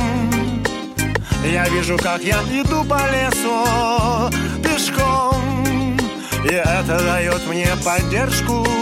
Я 1.45 1.69
вижу, 1.69 1.97
как 1.99 2.23
я 2.25 2.43
иду 2.61 2.83
по 2.85 2.99
лесу 3.13 4.33
пешком 4.61 5.97
И 6.45 6.53
это 6.53 6.99
дает 6.99 7.47
мне 7.47 7.69
поддержку 7.85 8.82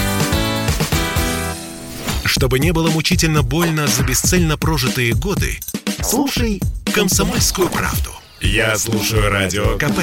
Чтобы 2.41 2.57
не 2.57 2.73
было 2.73 2.89
мучительно 2.89 3.43
больно 3.43 3.85
за 3.85 4.01
бесцельно 4.01 4.57
прожитые 4.57 5.13
годы, 5.13 5.59
слушай 6.01 6.59
«Комсомольскую 6.91 7.69
правду». 7.69 8.09
Я 8.41 8.75
слушаю 8.79 9.29
Радио 9.29 9.77
КП 9.77 9.99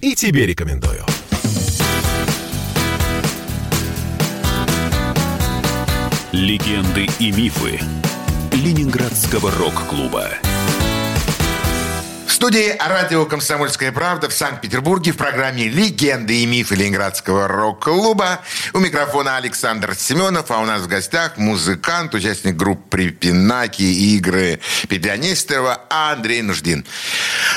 и 0.00 0.14
тебе 0.14 0.46
рекомендую. 0.46 1.04
Легенды 6.32 7.06
и 7.18 7.30
мифы 7.30 7.78
Ленинградского 8.52 9.50
рок-клуба. 9.50 10.30
В 12.44 12.46
студии 12.46 12.76
радио 12.78 13.24
«Комсомольская 13.24 13.90
правда» 13.90 14.28
в 14.28 14.34
Санкт-Петербурге 14.34 15.12
в 15.12 15.16
программе 15.16 15.66
«Легенды 15.66 16.42
и 16.42 16.44
мифы 16.44 16.74
Ленинградского 16.74 17.48
рок-клуба». 17.48 18.40
У 18.74 18.80
микрофона 18.80 19.38
Александр 19.38 19.94
Семенов, 19.94 20.50
а 20.50 20.58
у 20.58 20.66
нас 20.66 20.82
в 20.82 20.86
гостях 20.86 21.38
музыкант, 21.38 22.14
участник 22.14 22.54
группы 22.54 23.08
«Пинаки» 23.08 23.80
и 23.80 24.16
игры 24.18 24.60
Петля 24.90 25.16
Нестерова 25.16 25.86
Андрей 25.88 26.42
Нуждин. 26.42 26.84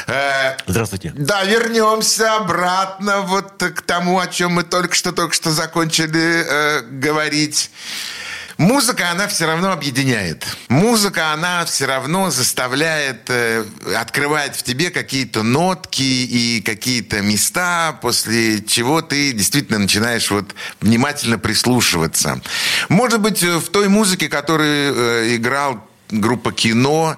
Э, 0.07 0.55
Здравствуйте. 0.65 1.11
Да, 1.17 1.43
вернемся 1.43 2.37
обратно 2.37 3.23
вот 3.23 3.61
к 3.61 3.81
тому, 3.81 4.19
о 4.19 4.27
чем 4.27 4.53
мы 4.53 4.63
только 4.63 4.95
что, 4.95 5.11
только 5.11 5.33
что 5.33 5.51
закончили 5.51 6.45
э, 6.47 6.81
говорить. 6.83 7.71
Музыка, 8.57 9.11
она 9.11 9.27
все 9.27 9.45
равно 9.45 9.71
объединяет. 9.71 10.45
Музыка, 10.67 11.31
она 11.31 11.63
все 11.65 11.85
равно 11.85 12.31
заставляет, 12.31 13.29
э, 13.29 13.63
открывает 13.95 14.55
в 14.55 14.63
тебе 14.63 14.89
какие-то 14.89 15.43
нотки 15.43 16.01
и 16.01 16.61
какие-то 16.61 17.21
места, 17.21 17.97
после 18.01 18.63
чего 18.63 19.03
ты 19.03 19.31
действительно 19.31 19.77
начинаешь 19.77 20.31
вот 20.31 20.55
внимательно 20.81 21.37
прислушиваться. 21.37 22.41
Может 22.89 23.21
быть, 23.21 23.43
э, 23.43 23.57
в 23.57 23.69
той 23.69 23.89
музыке, 23.89 24.27
которую 24.27 24.95
э, 24.95 25.35
играл 25.35 25.86
группа 26.09 26.51
кино, 26.51 27.17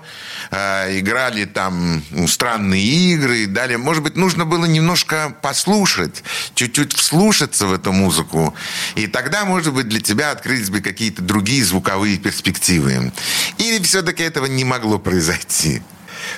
э, 0.51 0.99
играли 0.99 1.45
там 1.45 2.01
странные 2.27 2.83
игры, 2.83 3.39
и 3.39 3.45
далее. 3.45 3.77
Может 3.77 4.03
быть, 4.03 4.15
нужно 4.15 4.45
было 4.45 4.65
немножко 4.65 5.35
послушать, 5.41 6.23
чуть-чуть 6.55 6.93
вслушаться 6.93 7.67
в 7.67 7.73
эту 7.73 7.91
музыку, 7.91 8.53
и 8.95 9.07
тогда, 9.07 9.45
может 9.45 9.73
быть, 9.73 9.87
для 9.87 9.99
тебя 9.99 10.31
открылись 10.31 10.69
бы 10.69 10.81
какие-то 10.81 11.21
другие 11.21 11.63
звуковые 11.63 12.17
перспективы. 12.17 13.11
Или 13.57 13.81
все-таки 13.83 14.23
этого 14.23 14.45
не 14.45 14.63
могло 14.63 14.99
произойти? 14.99 15.81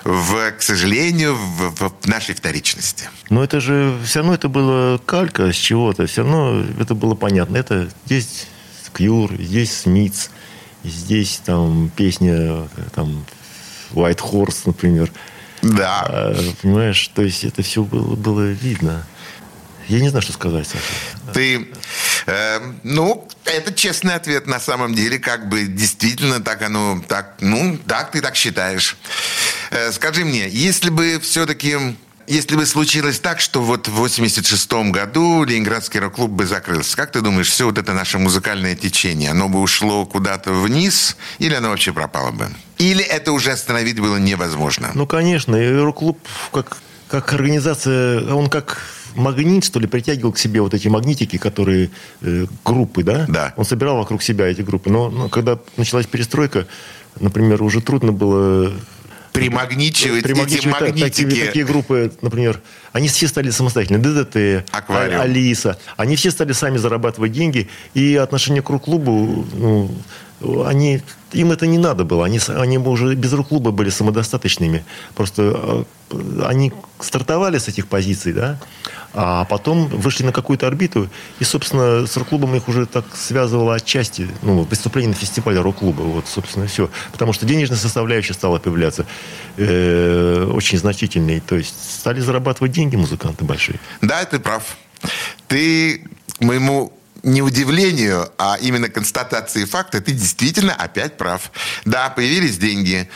В, 0.03 0.51
к 0.51 0.61
сожалению, 0.61 1.35
в, 1.35 1.75
в 1.75 2.07
нашей 2.07 2.35
вторичности. 2.35 3.09
Но 3.29 3.43
это 3.43 3.59
же 3.59 3.97
все 4.05 4.19
равно 4.19 4.35
это 4.35 4.47
было 4.47 4.99
калька 4.99 5.51
с 5.51 5.55
чего-то. 5.55 6.05
Все 6.05 6.21
равно 6.21 6.63
это 6.79 6.95
было 6.95 7.15
понятно. 7.15 7.57
Это 7.57 7.89
здесь 8.05 8.47
Кьюр, 8.93 9.33
здесь 9.39 9.71
Смитс, 9.73 10.29
здесь 10.83 11.41
там 11.45 11.91
песня 11.95 12.67
там 12.93 13.25
White 13.91 14.19
Horse, 14.19 14.61
например. 14.65 15.11
Да. 15.61 16.03
А, 16.07 16.35
понимаешь, 16.61 17.07
то 17.13 17.21
есть 17.21 17.43
это 17.43 17.61
все 17.61 17.83
было, 17.83 18.15
было 18.15 18.51
видно. 18.51 19.05
Я 19.87 19.99
не 19.99 20.09
знаю, 20.09 20.21
что 20.21 20.33
сказать, 20.33 20.67
Саша. 20.67 21.33
Ты, 21.33 21.67
э, 22.25 22.59
ну, 22.83 23.27
это 23.45 23.73
честный 23.73 24.15
ответ 24.15 24.47
на 24.47 24.59
самом 24.59 24.95
деле, 24.95 25.19
как 25.19 25.49
бы 25.49 25.65
действительно 25.65 26.39
так 26.39 26.61
оно, 26.61 27.03
так, 27.07 27.35
ну, 27.41 27.77
так 27.87 28.11
ты 28.11 28.21
так 28.21 28.35
считаешь. 28.35 28.95
Э, 29.69 29.91
скажи 29.91 30.23
мне, 30.23 30.47
если 30.47 30.89
бы 30.89 31.19
все-таки, 31.19 31.77
если 32.27 32.55
бы 32.55 32.65
случилось 32.65 33.19
так, 33.19 33.39
что 33.39 33.61
вот 33.61 33.87
в 33.87 33.93
86 33.93 34.71
году 34.91 35.43
Ленинградский 35.43 35.99
рок-клуб 35.99 36.31
бы 36.31 36.45
закрылся, 36.45 36.95
как 36.95 37.11
ты 37.11 37.21
думаешь, 37.21 37.49
все 37.49 37.65
вот 37.65 37.77
это 37.77 37.93
наше 37.93 38.17
музыкальное 38.19 38.75
течение, 38.75 39.31
оно 39.31 39.49
бы 39.49 39.59
ушло 39.59 40.05
куда-то 40.05 40.53
вниз 40.53 41.17
или 41.39 41.53
оно 41.53 41.69
вообще 41.69 41.93
пропало 41.93 42.31
бы? 42.31 42.49
Или 42.77 43.03
это 43.03 43.31
уже 43.31 43.51
остановить 43.51 43.99
было 43.99 44.17
невозможно? 44.17 44.91
Ну, 44.93 45.05
конечно, 45.05 45.55
и 45.55 45.73
рок-клуб 45.73 46.19
как, 46.51 46.77
как 47.07 47.33
организация, 47.33 48.33
он 48.33 48.49
как 48.49 48.81
магнит, 49.15 49.65
что 49.65 49.79
ли, 49.79 49.87
притягивал 49.87 50.31
к 50.31 50.37
себе 50.37 50.61
вот 50.61 50.73
эти 50.73 50.87
магнитики, 50.87 51.37
которые 51.37 51.91
э, 52.21 52.45
группы, 52.63 53.03
да? 53.03 53.25
Да. 53.27 53.53
Он 53.57 53.65
собирал 53.65 53.97
вокруг 53.97 54.23
себя 54.23 54.47
эти 54.47 54.61
группы. 54.61 54.89
Но, 54.89 55.09
но 55.09 55.29
когда 55.29 55.59
началась 55.77 56.05
перестройка, 56.05 56.67
например, 57.19 57.61
уже 57.61 57.81
трудно 57.81 58.11
было 58.11 58.71
Примагничивать 59.31 60.19
эти 60.19 60.23
примагничивать 60.23 60.77
та- 60.77 60.79
такие, 60.79 61.27
магнитики. 61.27 61.59
группы, 61.59 62.11
например, 62.21 62.59
они 62.91 63.07
все 63.07 63.27
стали 63.27 63.49
самостоятельными. 63.49 64.01
ДДТ, 64.03 64.65
Аквариум. 64.71 65.19
А- 65.19 65.23
Алиса. 65.23 65.77
Они 65.97 66.15
все 66.15 66.31
стали 66.31 66.51
сами 66.53 66.77
зарабатывать 66.77 67.31
деньги. 67.31 67.69
И 67.93 68.15
отношение 68.15 68.61
к 68.61 68.69
рок-клубу, 68.69 69.45
ну, 69.53 69.91
они, 70.65 71.01
им 71.31 71.51
это 71.51 71.67
не 71.67 71.77
надо 71.77 72.03
было. 72.03 72.25
Они, 72.25 72.39
они 72.47 72.77
уже 72.77 73.15
без 73.15 73.33
рок-клуба 73.33 73.71
были 73.71 73.89
самодостаточными. 73.89 74.83
Просто 75.15 75.85
э, 76.11 76.43
они 76.45 76.73
стартовали 76.99 77.57
с 77.57 77.67
этих 77.67 77.87
позиций, 77.87 78.33
да, 78.33 78.59
а 79.13 79.45
потом 79.45 79.87
вышли 79.87 80.23
на 80.23 80.31
какую-то 80.31 80.67
орбиту, 80.67 81.09
и, 81.39 81.43
собственно, 81.43 82.05
с 82.07 82.15
рок-клубом 82.17 82.55
их 82.55 82.67
уже 82.67 82.85
так 82.85 83.05
связывало 83.15 83.75
отчасти, 83.75 84.29
ну, 84.41 84.63
выступление 84.63 85.09
на 85.09 85.15
фестивале 85.15 85.59
рок-клуба, 85.59 86.01
вот, 86.01 86.27
собственно, 86.27 86.67
все. 86.67 86.89
Потому 87.11 87.33
что 87.33 87.45
денежная 87.45 87.77
составляющая 87.77 88.33
стала 88.33 88.59
появляться 88.59 89.05
э, 89.57 90.49
очень 90.53 90.77
значительной, 90.77 91.41
то 91.41 91.55
есть 91.55 91.75
стали 91.99 92.19
зарабатывать 92.19 92.71
деньги 92.71 92.95
музыканты 92.95 93.43
большие. 93.43 93.79
Да, 94.01 94.23
ты 94.25 94.39
прав. 94.39 94.77
Ты, 95.47 96.07
к 96.37 96.41
моему 96.41 96.93
не 97.23 97.41
удивлению, 97.41 98.29
а 98.37 98.57
именно 98.61 98.89
констатации 98.89 99.65
факта, 99.65 100.01
ты 100.01 100.11
действительно 100.11 100.73
опять 100.73 101.17
прав. 101.17 101.51
Да, 101.85 102.09
появились 102.09 102.57
деньги, 102.57 103.07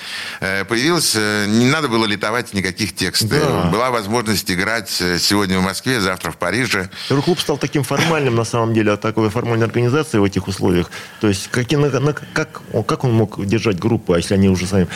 э, 0.42 0.64
появилось, 0.66 1.14
э, 1.16 1.46
не 1.48 1.66
надо 1.66 1.88
было 1.88 2.06
литовать 2.06 2.54
никаких 2.54 2.96
текстов. 2.96 3.30
Да. 3.32 3.64
Была 3.72 3.90
возможность 3.92 4.50
играть 4.52 4.96
э, 5.02 5.18
сегодня 5.20 5.60
в 5.60 5.64
Москве, 5.64 6.00
завтра 6.00 6.32
в 6.32 6.38
Париже. 6.38 6.90
Рок-клуб 7.10 7.40
стал 7.40 7.58
таким 7.58 7.84
формальным, 7.84 8.36
на 8.36 8.46
самом 8.46 8.74
деле, 8.74 8.92
от 8.92 9.02
такой 9.02 9.30
формальной 9.30 9.66
организации 9.66 10.20
в 10.20 10.24
этих 10.24 10.48
условиях. 10.48 10.92
То 11.22 11.28
есть, 11.28 11.48
как, 11.50 11.72
на- 11.72 12.00
на- 12.00 12.14
как, 12.14 12.62
он- 12.74 12.84
как 12.84 13.04
он 13.04 13.14
мог 13.14 13.44
держать 13.46 13.80
группу, 13.80 14.14
а 14.14 14.18
если 14.18 14.36
они 14.36 14.50
уже 14.50 14.68
сами... 14.68 14.88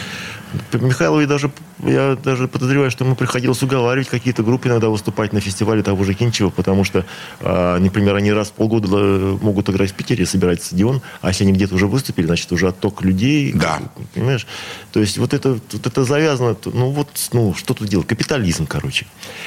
Михайлове 0.74 1.28
даже, 1.28 1.52
я 1.80 2.16
даже 2.16 2.48
подозреваю, 2.48 2.92
что 2.92 3.06
ему 3.06 3.16
приходилось 3.16 3.62
уговаривать 3.62 4.10
какие-то 4.10 4.44
группы 4.44 4.68
иногда 4.68 4.90
выступать 4.90 5.34
на 5.34 5.42
фестивале 5.42 5.84
того 5.84 6.04
же 6.04 6.14
Кинчева, 6.14 6.50
потому 6.50 6.84
что, 6.84 7.06
а, 7.42 7.78
например, 7.80 8.16
они 8.16 8.32
раз 8.32 8.50
в 8.50 8.54
полгода 8.54 8.88
э, 8.92 9.38
могут 9.42 9.70
играть 9.70 9.92
в 9.92 9.94
Питере, 9.94 10.26
собирать 10.26 10.64
стадион, 10.64 11.02
а 11.22 11.30
если 11.30 11.44
они 11.44 11.54
где-то 11.54 11.76
уже 11.76 11.88
выступили, 11.88 12.26
значит, 12.26 12.52
уже 12.52 12.68
отток 12.68 13.02
людей. 13.04 13.54
Да. 13.54 13.80
Понимаешь? 14.14 14.48
То 14.92 15.00
есть, 15.00 15.18
вот 15.18 15.34
это, 15.34 15.60
вот 15.72 15.88
это 15.88 16.04
завязано, 16.04 16.56
ну, 16.66 16.90
вот, 16.90 17.10
ну, 17.34 17.54
что 17.54 17.74
тут 17.74 17.88
делать? 17.88 18.08
Капитализм, 18.08 18.66
короче. 18.66 19.06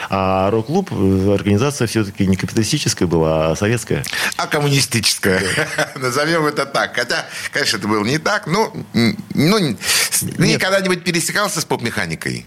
А 0.09 0.51
рок-клуб, 0.51 0.91
э, 0.93 1.35
организация 1.35 1.87
все-таки 1.87 2.27
не 2.27 2.37
капиталистическая 2.37 3.07
была, 3.07 3.51
а 3.51 3.57
советская. 3.57 4.05
А 4.37 4.47
коммунистическая. 4.47 5.43
Назовем 5.97 6.47
это 6.47 6.67
так. 6.67 6.95
Хотя, 6.95 7.27
конечно, 7.53 7.79
это 7.79 7.89
было 7.89 8.05
не 8.05 8.19
так. 8.19 8.47
Но, 8.47 8.73
м, 8.95 9.17
ну, 9.35 9.77
ты 10.21 10.47
Нет. 10.47 10.61
Когда-нибудь 10.93 11.05
пересекался 11.05 11.61
с 11.61 11.65
поп-механикой? 11.65 12.47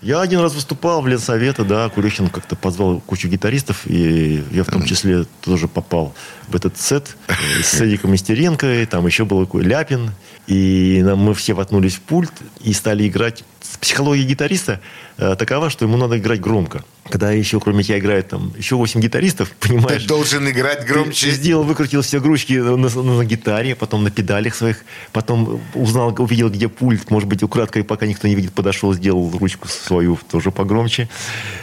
Я 0.00 0.20
один 0.20 0.40
раз 0.40 0.54
выступал 0.54 1.02
в 1.02 1.08
Ленсовета, 1.08 1.64
да, 1.64 1.88
Курехин 1.88 2.28
как-то 2.28 2.54
позвал 2.54 3.00
кучу 3.00 3.26
гитаристов, 3.26 3.84
и 3.86 4.44
я 4.52 4.62
в 4.62 4.68
том 4.68 4.84
числе 4.84 5.24
тоже 5.40 5.66
попал 5.66 6.14
в 6.46 6.54
этот 6.54 6.78
сет 6.78 7.16
э, 7.26 7.32
с 7.64 7.80
Эдиком 7.80 8.14
Истеренко, 8.14 8.82
и 8.82 8.86
там 8.86 9.06
еще 9.06 9.24
был 9.24 9.48
Ляпин, 9.54 10.12
и 10.46 11.00
нам- 11.02 11.18
мы 11.18 11.34
все 11.34 11.52
воткнулись 11.52 11.96
в 11.96 12.00
пульт 12.02 12.32
и 12.60 12.72
стали 12.72 13.08
играть. 13.08 13.42
Психология 13.80 14.22
гитариста 14.22 14.80
э, 15.16 15.34
такова, 15.36 15.68
что 15.68 15.84
ему 15.84 15.96
надо 15.96 16.16
играть 16.16 16.40
громко. 16.40 16.84
Когда 17.10 17.32
еще, 17.32 17.58
кроме 17.58 17.82
тебя, 17.82 17.98
играет 17.98 18.28
там 18.28 18.52
еще 18.56 18.76
8 18.76 19.00
гитаристов, 19.00 19.50
Ты 19.60 19.68
понимаешь? 19.68 20.04
должен 20.04 20.48
играть 20.48 20.80
Ты 20.86 20.92
громче. 20.92 21.30
сделал, 21.30 21.62
выкрутил 21.64 22.02
все 22.02 22.18
игрушки 22.18 22.52
на, 22.54 22.76
на- 22.76 22.88
на 23.02 23.24
гитаре, 23.24 23.74
потом 23.74 24.04
на 24.04 24.10
педалях 24.10 24.54
своих, 24.54 24.84
потом 25.12 25.60
узнал, 25.74 26.14
увидел, 26.18 26.50
где 26.50 26.68
пульт, 26.68 27.10
может 27.10 27.28
быть, 27.28 27.42
украдкой, 27.42 27.82
пока 27.84 28.06
никто 28.06 28.28
не 28.28 28.34
видит, 28.34 28.52
подошел, 28.52 28.92
сделал 28.92 29.30
ручку 29.38 29.68
свою 29.68 30.18
тоже 30.30 30.50
погромче. 30.50 31.08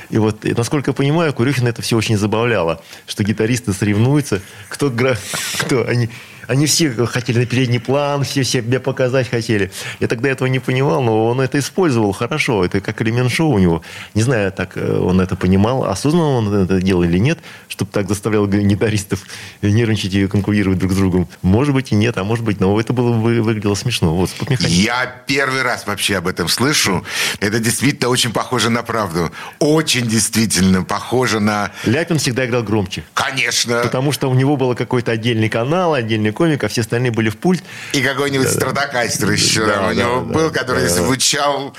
И 0.10 0.18
вот, 0.18 0.46
и, 0.46 0.54
насколько 0.54 0.92
я 0.92 0.94
понимаю, 0.96 1.34
Курехина 1.34 1.68
это 1.68 1.82
все 1.82 1.96
очень 1.98 2.18
забавляло, 2.18 2.82
что 3.08 3.24
гитаристы 3.24 3.74
соревнуются, 3.74 4.42
кто, 4.70 4.90
гра- 4.90 5.18
кто 5.60 5.86
они, 5.88 6.10
они 6.48 6.66
все 6.66 6.92
хотели 7.06 7.40
на 7.40 7.46
передний 7.46 7.80
план, 7.80 8.24
все 8.24 8.44
себя 8.44 8.80
показать 8.80 9.30
хотели. 9.30 9.72
Я 10.00 10.08
тогда 10.08 10.30
этого 10.30 10.48
не 10.48 10.60
понимал, 10.60 11.02
но 11.02 11.26
он 11.28 11.42
это 11.42 11.60
использовал 11.60 12.12
хорошо. 12.12 12.64
Это 12.64 12.82
как 12.82 13.02
элемент 13.02 13.32
шоу 13.32 13.54
у 13.54 13.60
него. 13.60 13.82
Не 14.14 14.22
знаю, 14.22 14.52
так 14.52 14.78
э, 14.78 14.98
он 14.98 15.22
это 15.22 15.36
понимал, 15.36 15.86
осознанно 15.86 16.30
он 16.38 16.54
это 16.54 16.82
делал 16.82 17.04
или 17.04 17.18
нет, 17.18 17.40
чтобы 17.68 17.92
так 17.92 18.08
заставлял 18.08 18.48
гитаристов 18.48 19.22
нервничать 19.62 20.14
и 20.14 20.28
конкурировать 20.28 20.80
друг 20.80 20.92
с 20.92 20.96
другом. 20.96 21.28
Может 21.42 21.74
быть 21.74 21.92
и 21.92 21.96
нет, 21.96 22.18
а 22.18 22.24
может 22.24 22.46
быть, 22.46 22.60
но 22.60 22.80
это 22.80 22.94
было 22.94 23.12
бы 23.12 23.42
выглядело 23.42 23.76
смешно. 23.76 24.16
Вот. 24.16 24.30
Я 24.60 25.06
первый 25.28 25.62
раз 25.64 25.88
вообще 25.88 26.18
об 26.18 26.28
этом 26.28 26.48
слышу. 26.48 27.04
Это 27.40 27.60
действительно 27.60 28.10
очень 28.10 28.32
похоже 28.32 28.70
на 28.70 28.84
правду. 28.84 29.32
Очень 29.60 30.08
действительно 30.08 30.84
похоже 30.84 31.40
на... 31.40 31.72
Ляпин 31.86 32.18
всегда 32.18 32.46
играл 32.46 32.64
громче. 32.64 33.04
Конечно. 33.14 33.82
Потому 33.82 34.12
что 34.12 34.30
у 34.30 34.34
него 34.34 34.58
был 34.58 34.76
какой-то 34.76 35.12
отдельный 35.12 35.50
канал, 35.50 35.94
отдельный 35.94 36.32
комик, 36.36 36.64
а 36.64 36.68
все 36.68 36.82
остальные 36.82 37.12
были 37.12 37.30
в 37.30 37.38
пульт. 37.38 37.64
И 37.94 38.02
какой-нибудь 38.02 38.50
страдокастер 38.50 39.32
еще 39.32 39.66
Да, 39.66 39.88
у 39.88 39.88
да, 39.88 39.94
него 39.94 40.20
да, 40.22 40.34
был, 40.34 40.50
да, 40.52 40.60
который 40.60 40.84
да. 40.84 40.94
звучал 40.94 41.76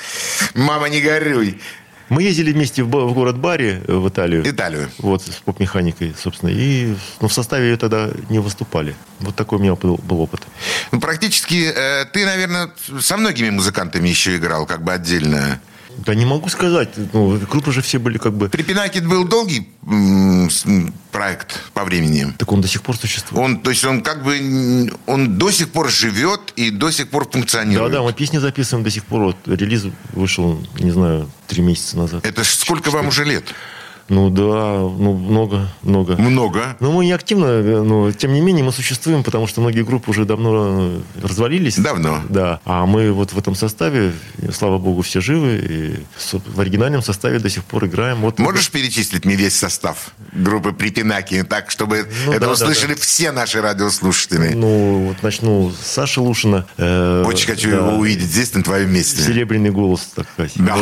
«Мама, 0.55 0.89
не 0.89 1.01
горюй». 1.01 1.61
Мы 2.09 2.23
ездили 2.23 2.53
вместе 2.53 2.85
в, 2.85 2.89
в 2.89 3.15
город 3.15 3.37
Бари, 3.37 3.83
э, 3.87 3.93
в 3.93 4.09
Италию. 4.09 4.49
Италию. 4.49 4.89
Вот, 4.99 5.23
с 5.23 5.41
поп-механикой, 5.45 6.15
собственно. 6.17 6.51
И 6.51 6.95
ну, 7.21 7.29
в 7.29 7.33
составе 7.33 7.71
ее 7.71 7.77
тогда 7.77 8.11
не 8.29 8.39
выступали. 8.39 8.95
Вот 9.19 9.35
такой 9.35 9.59
у 9.59 9.61
меня 9.61 9.75
был, 9.75 9.97
был 9.97 10.21
опыт. 10.21 10.43
Ну, 10.93 11.01
практически 11.01 11.73
э, 11.75 12.05
ты, 12.13 12.25
наверное, 12.25 12.71
со 13.01 13.17
многими 13.17 13.51
музыкантами 13.51 14.09
еще 14.09 14.37
играл, 14.37 14.67
как 14.67 14.83
бы 14.83 14.93
отдельно. 14.93 15.61
Да 15.99 16.15
не 16.15 16.25
могу 16.25 16.49
сказать. 16.49 16.91
Ну, 17.13 17.39
группы 17.39 17.73
же 17.73 17.81
все 17.83 17.99
были 17.99 18.19
как 18.19 18.35
бы... 18.35 18.49
При 18.49 18.63
Пинакет 18.63 19.07
был 19.07 19.25
долгий 19.27 19.69
проект 21.11 21.71
по 21.73 21.85
времени. 21.85 22.33
Так 22.39 22.53
он 22.53 22.61
до 22.61 22.69
сих 22.69 22.83
пор 22.83 22.97
существует. 22.97 23.45
Он, 23.45 23.61
то 23.61 23.71
есть 23.71 23.85
он 23.85 24.03
как 24.03 24.23
бы, 24.23 24.91
он 25.07 25.39
до 25.39 25.51
сих 25.51 25.71
пор 25.71 25.91
живет 25.91 26.53
и 26.57 26.71
до 26.71 26.91
сих 26.91 27.09
пор 27.09 27.29
функционирует. 27.31 27.93
Да, 27.93 27.99
да, 27.99 28.05
мы 28.05 28.13
песни 28.13 28.39
записываем 28.39 28.85
до 28.85 28.91
сих 28.91 29.05
пор. 29.05 29.23
Вот 29.23 29.37
релиз 29.47 29.85
вышел, 30.13 30.61
не 30.79 30.91
знаю, 30.91 31.31
три 31.47 31.63
месяца 31.63 31.97
назад. 31.97 32.27
Это 32.27 32.45
сколько 32.45 32.91
вам 32.91 33.09
уже 33.09 33.25
лет? 33.25 33.45
Ну 34.09 34.31
да, 34.31 34.79
ну 34.79 35.15
много, 35.15 35.69
много. 35.83 36.17
Много. 36.17 36.77
Но 36.81 36.93
мы 36.93 37.05
не 37.05 37.13
активно, 37.13 37.47
э, 37.47 37.83
но 37.83 38.13
тем 38.13 38.33
не 38.33 38.41
менее 38.41 38.65
мы 38.65 38.73
существуем, 38.73 39.25
потому 39.25 39.47
что 39.47 39.61
многие 39.61 39.83
группы 39.83 40.11
уже 40.11 40.25
давно 40.25 40.53
э, 40.79 41.01
развалились. 41.23 41.77
Давно. 41.77 42.23
Да. 42.29 42.61
А 42.65 42.87
мы 42.87 43.13
вот 43.13 43.33
в 43.33 43.39
этом 43.39 43.55
составе, 43.55 44.13
слава 44.53 44.79
богу, 44.79 45.03
все 45.03 45.21
живы. 45.21 45.61
И 45.69 45.97
в 46.33 46.61
оригинальном 46.61 47.03
составе 47.03 47.41
до 47.41 47.51
сих 47.51 47.65
пор 47.65 47.87
играем. 47.87 48.19
Вот 48.19 48.39
Можешь 48.39 48.71
перечислить 48.71 49.25
мне 49.25 49.35
весь 49.35 49.57
состав 49.57 50.13
группы 50.33 50.73
Припинаки, 50.73 51.43
так, 51.43 51.71
чтобы 51.71 52.07
Ну, 52.27 52.33
это 52.33 52.41
да, 52.41 52.47
да, 52.47 52.53
услышали 52.53 52.95
да. 52.95 53.01
все 53.01 53.33
наши 53.33 53.61
радиослушатели? 53.61 54.53
Ну, 54.55 55.09
вот 55.09 55.23
начну 55.23 55.71
с 55.73 55.87
Саши 55.87 56.21
Лушина. 56.21 56.67
Э, 56.77 57.25
Очень 57.27 57.47
хочу 57.47 57.71
да. 57.71 57.77
его 57.77 57.91
увидеть 57.97 58.29
здесь, 58.29 58.55
на 58.55 58.63
твоем 58.63 58.93
месте. 58.93 59.23
Серебряный 59.23 59.71
голос, 59.71 60.09
так 60.15 60.27
сказать. 60.33 60.53
Да. 60.57 60.77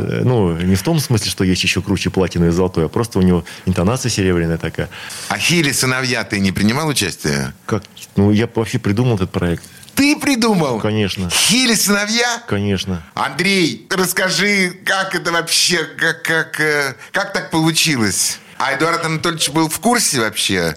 Э, 0.00 0.22
Ну, 0.24 0.56
не 0.56 0.74
в 0.74 0.82
том 0.82 0.98
смысле, 1.00 1.30
что 1.30 1.44
есть 1.44 1.62
еще 1.62 1.82
круче 1.82 2.10
платиновый 2.10 2.50
и 2.50 2.52
золотой, 2.54 2.86
а 2.86 2.88
просто 2.88 3.18
у 3.18 3.22
него 3.22 3.44
интонация 3.66 4.10
серебряная 4.10 4.58
такая. 4.58 4.88
А 5.28 5.38
Хили 5.38 5.72
сыновья 5.72 6.24
ты 6.24 6.40
не 6.40 6.52
принимал 6.52 6.88
участие? 6.88 7.52
Как, 7.66 7.82
ну, 8.16 8.30
я 8.30 8.48
вообще 8.54 8.78
придумал 8.78 9.16
этот 9.16 9.30
проект. 9.30 9.64
Ты 9.94 10.16
придумал? 10.16 10.80
Конечно. 10.80 11.28
Хили 11.30 11.74
сыновья? 11.74 12.42
Конечно. 12.48 13.02
Андрей, 13.14 13.86
расскажи, 13.90 14.72
как 14.84 15.14
это 15.14 15.32
вообще, 15.32 15.84
как, 15.84 16.22
как, 16.22 16.60
э, 16.60 16.94
как 17.12 17.32
так 17.32 17.50
получилось? 17.50 18.38
А 18.58 18.74
Эдуард 18.74 19.04
Анатольевич 19.04 19.50
был 19.50 19.68
в 19.68 19.78
курсе 19.80 20.20
вообще? 20.20 20.76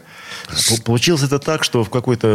Получилось 0.85 1.23
это 1.23 1.39
так, 1.39 1.63
что 1.63 1.83
в 1.83 1.89
какой-то 1.89 2.27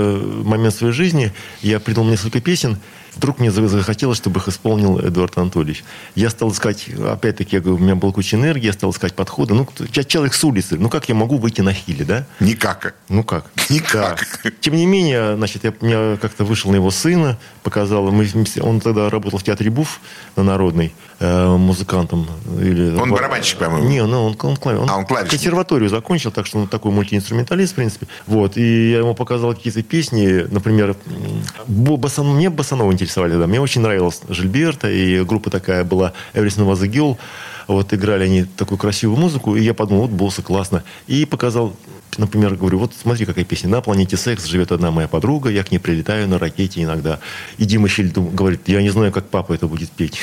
момент 0.44 0.74
своей 0.74 0.92
жизни 0.92 1.32
я 1.60 1.80
придумал 1.80 2.10
несколько 2.10 2.40
песен. 2.40 2.78
Вдруг 3.16 3.38
мне 3.38 3.50
за- 3.50 3.66
захотелось, 3.68 4.18
чтобы 4.18 4.40
их 4.40 4.48
исполнил 4.48 4.98
Эдуард 5.00 5.36
Анатольевич. 5.36 5.84
Я 6.14 6.30
стал 6.30 6.52
искать, 6.52 6.88
опять-таки, 6.88 7.56
я 7.56 7.62
говорю, 7.62 7.76
у 7.76 7.84
меня 7.84 7.94
была 7.96 8.12
куча 8.12 8.36
энергии, 8.36 8.66
я 8.66 8.72
стал 8.72 8.90
искать 8.90 9.14
подходы. 9.14 9.54
Ну, 9.54 9.68
я 9.94 10.04
человек 10.04 10.34
с 10.34 10.44
улицы. 10.44 10.78
Ну, 10.78 10.88
как 10.88 11.08
я 11.08 11.14
могу 11.14 11.36
выйти 11.38 11.60
на 11.60 11.72
хили, 11.72 12.04
да? 12.04 12.26
Никак. 12.38 12.94
Ну 13.08 13.24
как? 13.24 13.50
Никак. 13.68 14.26
Да. 14.44 14.50
Тем 14.60 14.74
не 14.74 14.86
менее, 14.86 15.36
значит, 15.36 15.64
я, 15.64 15.72
я 15.82 16.18
как-то 16.20 16.44
вышел 16.44 16.70
на 16.70 16.76
его 16.76 16.90
сына, 16.90 17.38
показал. 17.62 18.10
Мы, 18.10 18.28
он 18.60 18.80
тогда 18.80 19.10
работал 19.10 19.38
в 19.38 19.42
театре 19.42 19.70
Буф 19.70 20.00
на 20.36 20.42
Народной 20.42 20.92
э, 21.20 21.56
музыкантом. 21.56 22.26
Или, 22.60 22.96
Он 22.96 23.10
барабанщик, 23.10 23.58
по-моему. 23.58 23.88
Не, 23.88 24.04
ну, 24.06 24.24
он, 24.26 24.36
он, 24.42 24.54
клави- 24.56 24.78
он 24.78 24.90
А, 24.90 24.96
он 24.96 25.04
клавишник. 25.06 25.30
консерваторию 25.30 25.88
закончил, 25.88 26.30
так 26.32 26.46
что 26.46 26.58
он 26.58 26.66
такой 26.68 26.90
мультиинструменталист, 26.92 27.72
в 27.72 27.76
принципе. 27.76 28.06
Вот. 28.26 28.56
И 28.56 28.90
я 28.92 28.98
ему 28.98 29.14
показал 29.14 29.54
какие-то 29.54 29.82
песни, 29.82 30.46
например, 30.50 30.90
м, 31.06 31.42
бо- 31.68 31.96
боссан- 31.96 32.34
мне 32.34 32.50
Басанова 32.50 32.90
интересовали 32.92 33.32
тогда. 33.32 33.46
Мне 33.46 33.60
очень 33.60 33.82
нравилась 33.82 34.20
Жильберта, 34.28 34.90
и 34.90 35.22
группа 35.24 35.50
такая 35.50 35.84
была 35.84 36.12
Everything 36.34 36.66
Was 36.66 36.82
a 36.82 36.88
Girl. 36.88 37.16
Вот 37.70 37.94
играли 37.94 38.24
они 38.24 38.44
такую 38.44 38.78
красивую 38.78 39.16
музыку, 39.16 39.54
и 39.54 39.62
я 39.62 39.74
подумал, 39.74 40.02
вот 40.02 40.10
боссы 40.10 40.42
классно. 40.42 40.82
И 41.06 41.24
показал, 41.24 41.76
например, 42.18 42.56
говорю, 42.56 42.80
вот 42.80 42.94
смотри, 43.00 43.24
какая 43.24 43.44
песня. 43.44 43.70
На 43.70 43.80
планете 43.80 44.16
секс 44.16 44.44
живет 44.46 44.72
одна 44.72 44.90
моя 44.90 45.06
подруга, 45.06 45.50
я 45.50 45.62
к 45.62 45.70
ней 45.70 45.78
прилетаю 45.78 46.26
на 46.26 46.40
ракете 46.40 46.82
иногда. 46.82 47.20
И 47.58 47.64
Дима 47.64 47.88
Щель 47.88 48.10
говорит, 48.10 48.62
я 48.66 48.82
не 48.82 48.90
знаю, 48.90 49.12
как 49.12 49.28
папа 49.28 49.52
это 49.52 49.68
будет 49.68 49.88
петь. 49.90 50.18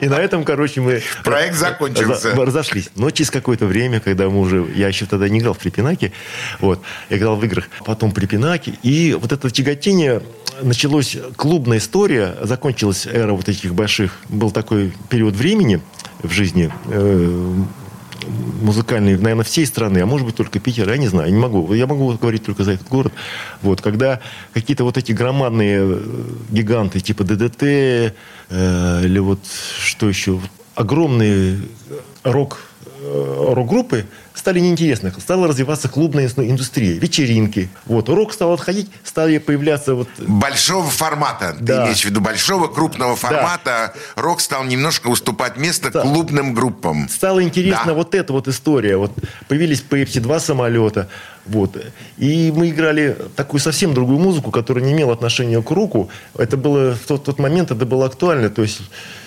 И 0.00 0.08
на 0.08 0.14
этом, 0.14 0.44
короче, 0.44 0.80
мы... 0.80 1.02
Проект 1.24 1.56
закончился. 1.56 2.34
Разошлись. 2.34 2.88
Но 2.96 3.10
через 3.10 3.30
какое-то 3.30 3.66
время, 3.66 4.00
когда 4.00 4.30
мы 4.30 4.40
уже... 4.40 4.66
Я 4.74 4.88
еще 4.88 5.04
тогда 5.04 5.28
не 5.28 5.40
играл 5.40 5.52
в 5.52 5.58
Припинаке. 5.58 6.12
Вот. 6.58 6.80
Я 7.10 7.18
играл 7.18 7.36
в 7.36 7.44
играх. 7.44 7.68
Потом 7.84 8.12
Припинаке. 8.12 8.78
И 8.82 9.12
вот 9.12 9.30
это 9.30 9.50
тяготение 9.50 10.22
началось 10.62 11.16
клубная 11.36 11.78
история, 11.78 12.34
закончилась 12.42 13.06
эра 13.06 13.32
вот 13.32 13.48
этих 13.48 13.74
больших, 13.74 14.18
был 14.28 14.50
такой 14.50 14.85
период 15.08 15.34
времени 15.34 15.80
в 16.22 16.30
жизни 16.30 16.70
э, 16.86 17.54
музыкальной, 18.62 19.16
наверное, 19.16 19.44
всей 19.44 19.66
страны, 19.66 19.98
а 19.98 20.06
может 20.06 20.26
быть 20.26 20.36
только 20.36 20.58
Питера, 20.58 20.92
я 20.92 20.98
не 20.98 21.08
знаю, 21.08 21.32
не 21.32 21.38
могу. 21.38 21.72
Я 21.74 21.86
могу 21.86 22.12
говорить 22.12 22.44
только 22.44 22.64
за 22.64 22.72
этот 22.72 22.88
город. 22.88 23.12
Вот, 23.62 23.80
когда 23.80 24.20
какие-то 24.52 24.84
вот 24.84 24.96
эти 24.96 25.12
громадные 25.12 25.78
э, 25.80 26.02
гиганты 26.50 27.00
типа 27.00 27.24
ДДТ 27.24 27.62
э, 27.62 28.12
или 29.04 29.18
вот 29.18 29.40
что 29.78 30.08
еще, 30.08 30.40
огромные 30.74 31.60
рок 32.24 32.58
Э, 32.58 32.65
рок-группы 33.54 34.06
стали 34.34 34.60
неинтересны. 34.60 35.12
Стала 35.18 35.48
развиваться 35.48 35.88
клубная 35.88 36.28
индустрия, 36.28 36.94
вечеринки. 36.98 37.68
Вот. 37.86 38.08
Рок 38.08 38.32
стал 38.32 38.52
отходить, 38.52 38.90
стали 39.02 39.38
появляться... 39.38 39.94
Вот... 39.94 40.08
Большого 40.18 40.88
формата. 40.88 41.56
Да. 41.58 41.76
Ты 41.76 41.82
имеешь 41.84 42.02
в 42.02 42.04
виду 42.04 42.20
большого, 42.20 42.68
крупного 42.68 43.16
формата. 43.16 43.92
Да. 44.16 44.22
Рок 44.22 44.40
стал 44.40 44.64
немножко 44.64 45.08
уступать 45.08 45.56
место 45.56 45.90
стал... 45.90 46.02
клубным 46.02 46.54
группам. 46.54 47.08
Стала 47.08 47.42
интересна 47.42 47.86
да. 47.86 47.94
вот 47.94 48.14
эта 48.14 48.32
вот 48.32 48.48
история. 48.48 48.96
Вот 48.96 49.12
появились 49.48 49.82
Pepsi, 49.88 50.20
два 50.20 50.38
самолета. 50.38 51.08
Вот. 51.46 51.76
И 52.18 52.52
мы 52.54 52.70
играли 52.70 53.16
такую 53.36 53.60
совсем 53.60 53.94
другую 53.94 54.18
музыку, 54.18 54.50
которая 54.50 54.84
не 54.84 54.92
имела 54.92 55.12
отношения 55.12 55.62
к 55.62 55.70
року. 55.70 56.10
Это 56.36 56.56
было 56.56 56.94
в 56.94 57.06
тот, 57.06 57.24
тот 57.24 57.38
момент 57.38 57.70
это 57.70 57.86
было 57.86 58.06
актуально. 58.06 58.50
То 58.50 58.62
есть 58.62 58.80
Э, 58.80 59.25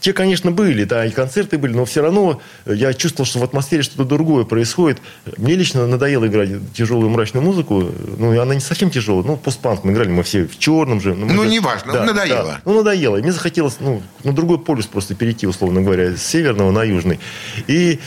те, 0.00 0.12
конечно, 0.12 0.50
были, 0.50 0.84
да, 0.84 1.04
и 1.04 1.10
концерты 1.10 1.58
были, 1.58 1.72
но 1.72 1.84
все 1.84 2.02
равно 2.02 2.40
я 2.66 2.94
чувствовал, 2.94 3.26
что 3.26 3.38
в 3.38 3.44
атмосфере 3.44 3.82
что-то 3.82 4.04
другое 4.04 4.44
происходит. 4.44 4.98
Мне 5.36 5.54
лично 5.54 5.86
надоело 5.86 6.26
играть 6.26 6.50
тяжелую 6.72 7.10
мрачную 7.10 7.44
музыку. 7.44 7.90
Ну, 8.18 8.40
она 8.40 8.54
не 8.54 8.60
совсем 8.60 8.90
тяжелая. 8.90 9.24
Ну, 9.24 9.36
постпанк 9.36 9.84
мы 9.84 9.92
играли, 9.92 10.08
мы 10.08 10.22
все 10.22 10.46
в 10.46 10.58
черном 10.58 11.00
же. 11.00 11.14
Ну, 11.14 11.26
ну 11.26 11.44
неважно, 11.44 11.92
да, 11.92 12.04
надоело. 12.04 12.44
Да. 12.44 12.60
Ну, 12.64 12.74
надоело. 12.78 13.16
И 13.16 13.22
мне 13.22 13.32
захотелось 13.32 13.76
ну, 13.80 14.02
на 14.24 14.32
другой 14.32 14.58
полюс 14.58 14.86
просто 14.86 15.14
перейти, 15.14 15.46
условно 15.46 15.82
говоря, 15.82 16.16
с 16.16 16.22
северного 16.22 16.70
на 16.70 16.84
южный. 16.84 17.20
И 17.66 18.00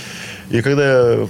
и 0.49 0.61
когда 0.61 1.27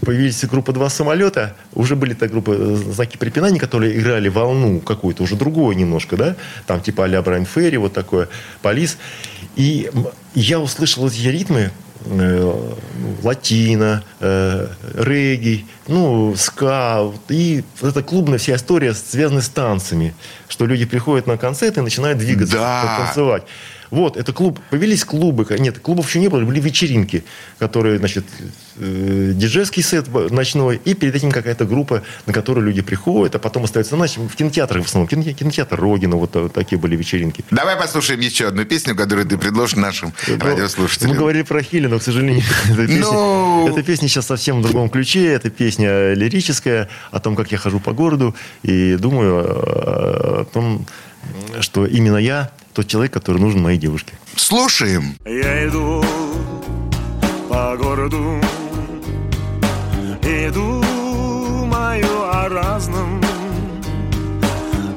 появились 0.00 0.44
группа 0.44 0.72
«Два 0.72 0.88
самолета», 0.88 1.54
уже 1.74 1.96
были 1.96 2.14
так 2.14 2.30
группы 2.30 2.56
э, 2.58 2.92
«Знаки 2.92 3.16
препинания», 3.16 3.58
которые 3.58 3.98
играли 3.98 4.28
волну 4.28 4.80
какую-то, 4.80 5.22
уже 5.22 5.36
другую 5.36 5.76
немножко, 5.76 6.16
да? 6.16 6.36
Там 6.66 6.80
типа 6.80 7.04
а-ля 7.04 7.22
Брайан 7.22 7.46
Ферри, 7.46 7.76
вот 7.76 7.92
такое, 7.92 8.28
«Полис». 8.62 8.98
И 9.56 9.90
я 10.34 10.60
услышал 10.60 11.06
эти 11.08 11.26
ритмы, 11.28 11.70
э, 12.04 12.72
латино, 13.22 14.04
э, 14.20 14.68
регги, 14.94 15.66
ну, 15.88 16.34
ска. 16.36 17.02
И 17.28 17.64
эта 17.80 18.02
клубная 18.02 18.38
вся 18.38 18.56
история 18.56 18.94
связана 18.94 19.40
с 19.40 19.48
танцами. 19.48 20.14
Что 20.48 20.66
люди 20.66 20.84
приходят 20.84 21.26
на 21.26 21.38
концерт 21.38 21.78
и 21.78 21.80
начинают 21.80 22.18
двигаться, 22.18 22.56
да. 22.56 23.04
танцевать. 23.04 23.44
Вот, 23.90 24.16
это 24.16 24.32
клуб. 24.32 24.60
Появились 24.70 25.04
клубы. 25.04 25.46
Нет, 25.58 25.78
клубов 25.78 26.08
еще 26.08 26.18
не 26.20 26.28
было. 26.28 26.40
Были 26.40 26.60
вечеринки, 26.60 27.24
которые, 27.58 27.98
значит, 27.98 28.24
э, 28.78 29.32
диджейский 29.34 29.82
сет 29.82 30.08
ночной. 30.30 30.80
И 30.84 30.94
перед 30.94 31.14
этим 31.14 31.30
какая-то 31.30 31.64
группа, 31.64 32.02
на 32.26 32.32
которую 32.32 32.66
люди 32.66 32.82
приходят, 32.82 33.34
а 33.34 33.38
потом 33.38 33.64
остаются 33.64 33.94
на 33.96 34.00
ночь. 34.00 34.16
В 34.16 34.34
кинотеатрах 34.34 34.84
в 34.84 34.86
основном. 34.88 35.08
Кинотеатр 35.08 35.80
Рогина. 35.80 36.16
Вот, 36.16 36.34
вот 36.34 36.52
такие 36.52 36.78
были 36.78 36.96
вечеринки. 36.96 37.44
Давай 37.50 37.76
послушаем 37.76 38.20
еще 38.20 38.48
одну 38.48 38.64
песню, 38.64 38.96
которую 38.96 39.26
ты 39.26 39.38
предложишь 39.38 39.76
нашим 39.76 40.12
но, 40.28 40.36
ну, 40.36 40.44
радиослушателям. 40.44 41.12
Мы 41.12 41.18
говорили 41.18 41.42
про 41.42 41.62
Хилли, 41.62 41.86
но, 41.86 41.98
к 41.98 42.02
сожалению, 42.02 42.42
эта 42.64 42.86
песня, 42.86 43.00
но... 43.00 43.12
Ну! 43.12 43.68
эта 43.68 43.82
песня 43.82 44.08
сейчас 44.08 44.26
совсем 44.26 44.60
в 44.60 44.62
другом 44.62 44.90
ключе. 44.90 45.26
Это 45.32 45.50
песня 45.50 46.14
лирическая 46.14 46.88
о 47.10 47.20
том, 47.20 47.36
как 47.36 47.52
я 47.52 47.58
хожу 47.58 47.80
по 47.80 47.92
городу 47.92 48.34
и 48.62 48.96
думаю 48.96 49.44
о 50.40 50.44
том, 50.44 50.86
что 51.60 51.86
именно 51.86 52.16
я 52.16 52.50
тот 52.76 52.88
человек, 52.88 53.10
который 53.10 53.38
нужен 53.38 53.62
моей 53.62 53.78
девушке. 53.78 54.12
Слушаем. 54.36 55.16
Я 55.24 55.66
иду 55.66 56.04
по 57.48 57.74
городу 57.74 58.38
и 60.22 60.50
думаю 60.52 62.30
о 62.30 62.48
разном, 62.50 63.22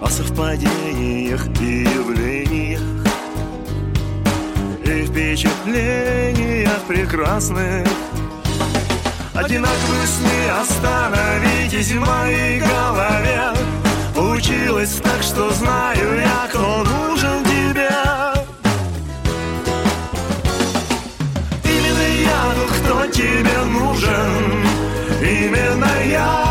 о 0.02 0.10
совпадениях 0.10 1.48
и 1.62 1.84
явлениях 1.84 2.82
и 4.84 5.06
впечатлениях 5.06 6.82
прекрасных. 6.86 7.88
Одинаковые 9.34 10.06
сны 10.06 10.50
остановитесь 10.60 11.94
в 11.94 12.00
моей 12.02 12.60
голове 12.60 13.54
Получилось 14.20 15.00
так, 15.02 15.24
что 15.24 15.50
знаю 15.52 16.20
я, 16.20 16.48
кто 16.50 16.84
нужен 16.84 17.49
тебе 23.12 23.64
нужен. 23.66 24.66
Именно 25.22 25.90
я, 26.10 26.49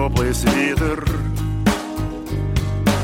теплый 0.00 0.34
свитер. 0.34 1.04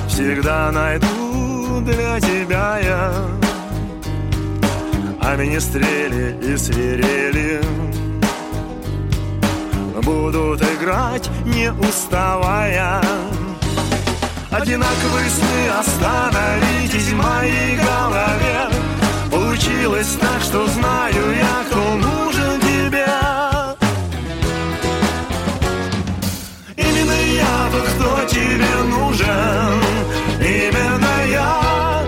Всегда 0.09 0.72
найду 0.72 1.80
для 1.82 2.18
тебя 2.20 2.78
я. 2.78 3.12
А 5.20 5.37
министрели 5.37 6.38
и 6.42 6.56
свирели. 6.56 7.61
Будут 10.02 10.62
играть 10.62 11.28
не 11.44 11.70
уставая. 11.70 13.02
Одинаковые 14.50 15.28
сны 15.28 15.68
остановитесь 15.78 17.09
в 17.09 17.16
моей 17.16 17.76
голове. 17.76 18.70
Получилось 19.30 20.16
так, 20.18 20.40
что 20.40 20.66
знаю 20.68 21.25
я, 21.37 21.64
кто 21.68 21.94
нужен 21.96 22.35
тебе 28.29 28.74
нужен. 28.88 29.83
Именно 30.40 31.27
я, 31.31 32.04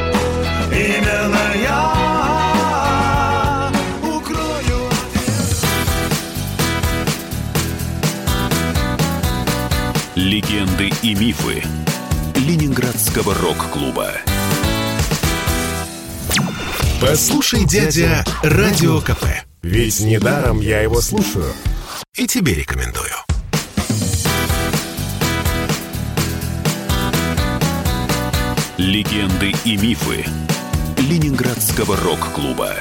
именно 0.71 1.47
я 1.63 1.83
укрою 4.03 4.91
Легенды 10.15 10.91
и 11.03 11.15
мифы 11.15 11.63
Ленинградского 12.35 13.35
рок-клуба. 13.35 14.13
Послушай, 17.01 17.65
дядя, 17.65 18.25
Радио 18.43 19.01
КП. 19.01 19.25
Ведь 19.63 20.01
недаром 20.01 20.61
я 20.61 20.81
его 20.81 21.01
слушаю. 21.01 21.53
И 22.15 22.27
тебе 22.27 22.55
рекомендую. 22.55 23.28
Легенды 28.79 29.53
и 29.65 29.77
мифы 29.77 30.25
Ленинградского 30.99 31.97
рок-клуба. 31.97 32.77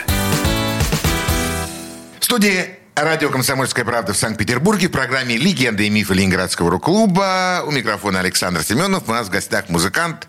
В 2.20 2.24
студии 2.24 2.70
Радио 2.96 3.32
«Комсомольская 3.32 3.84
правда» 3.84 4.14
в 4.14 4.18
Санкт-Петербурге 4.18 4.90
в 4.90 4.92
программе 4.92 5.38
«Легенды 5.38 5.88
и 5.88 5.90
мифы 5.90 6.14
Ленинградского 6.14 6.70
рок-клуба». 6.70 7.64
У 7.66 7.72
микрофона 7.72 8.20
Александр 8.20 8.62
Семенов. 8.62 9.10
У 9.10 9.12
нас 9.12 9.26
в 9.26 9.32
гостях 9.32 9.70
музыкант, 9.70 10.28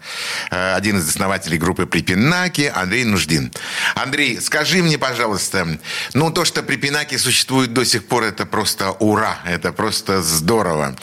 э, 0.51 0.73
один 0.73 0.97
из 1.01 1.07
основателей 1.07 1.59
группы 1.59 1.85
«Припинаки» 1.85 2.73
Андрей 2.75 3.05
Нуждин. 3.05 3.53
Андрей, 3.95 4.41
скажи 4.41 4.83
мне, 4.83 4.97
пожалуйста, 4.97 5.79
ну, 6.15 6.31
то, 6.31 6.47
что 6.47 6.63
«Припинаки» 6.63 7.19
существует 7.19 7.75
до 7.75 7.85
сих 7.85 8.07
пор, 8.07 8.23
это 8.23 8.47
просто 8.47 8.93
ура, 8.93 9.37
это 9.45 9.73
просто 9.75 10.23
здорово. 10.23 10.97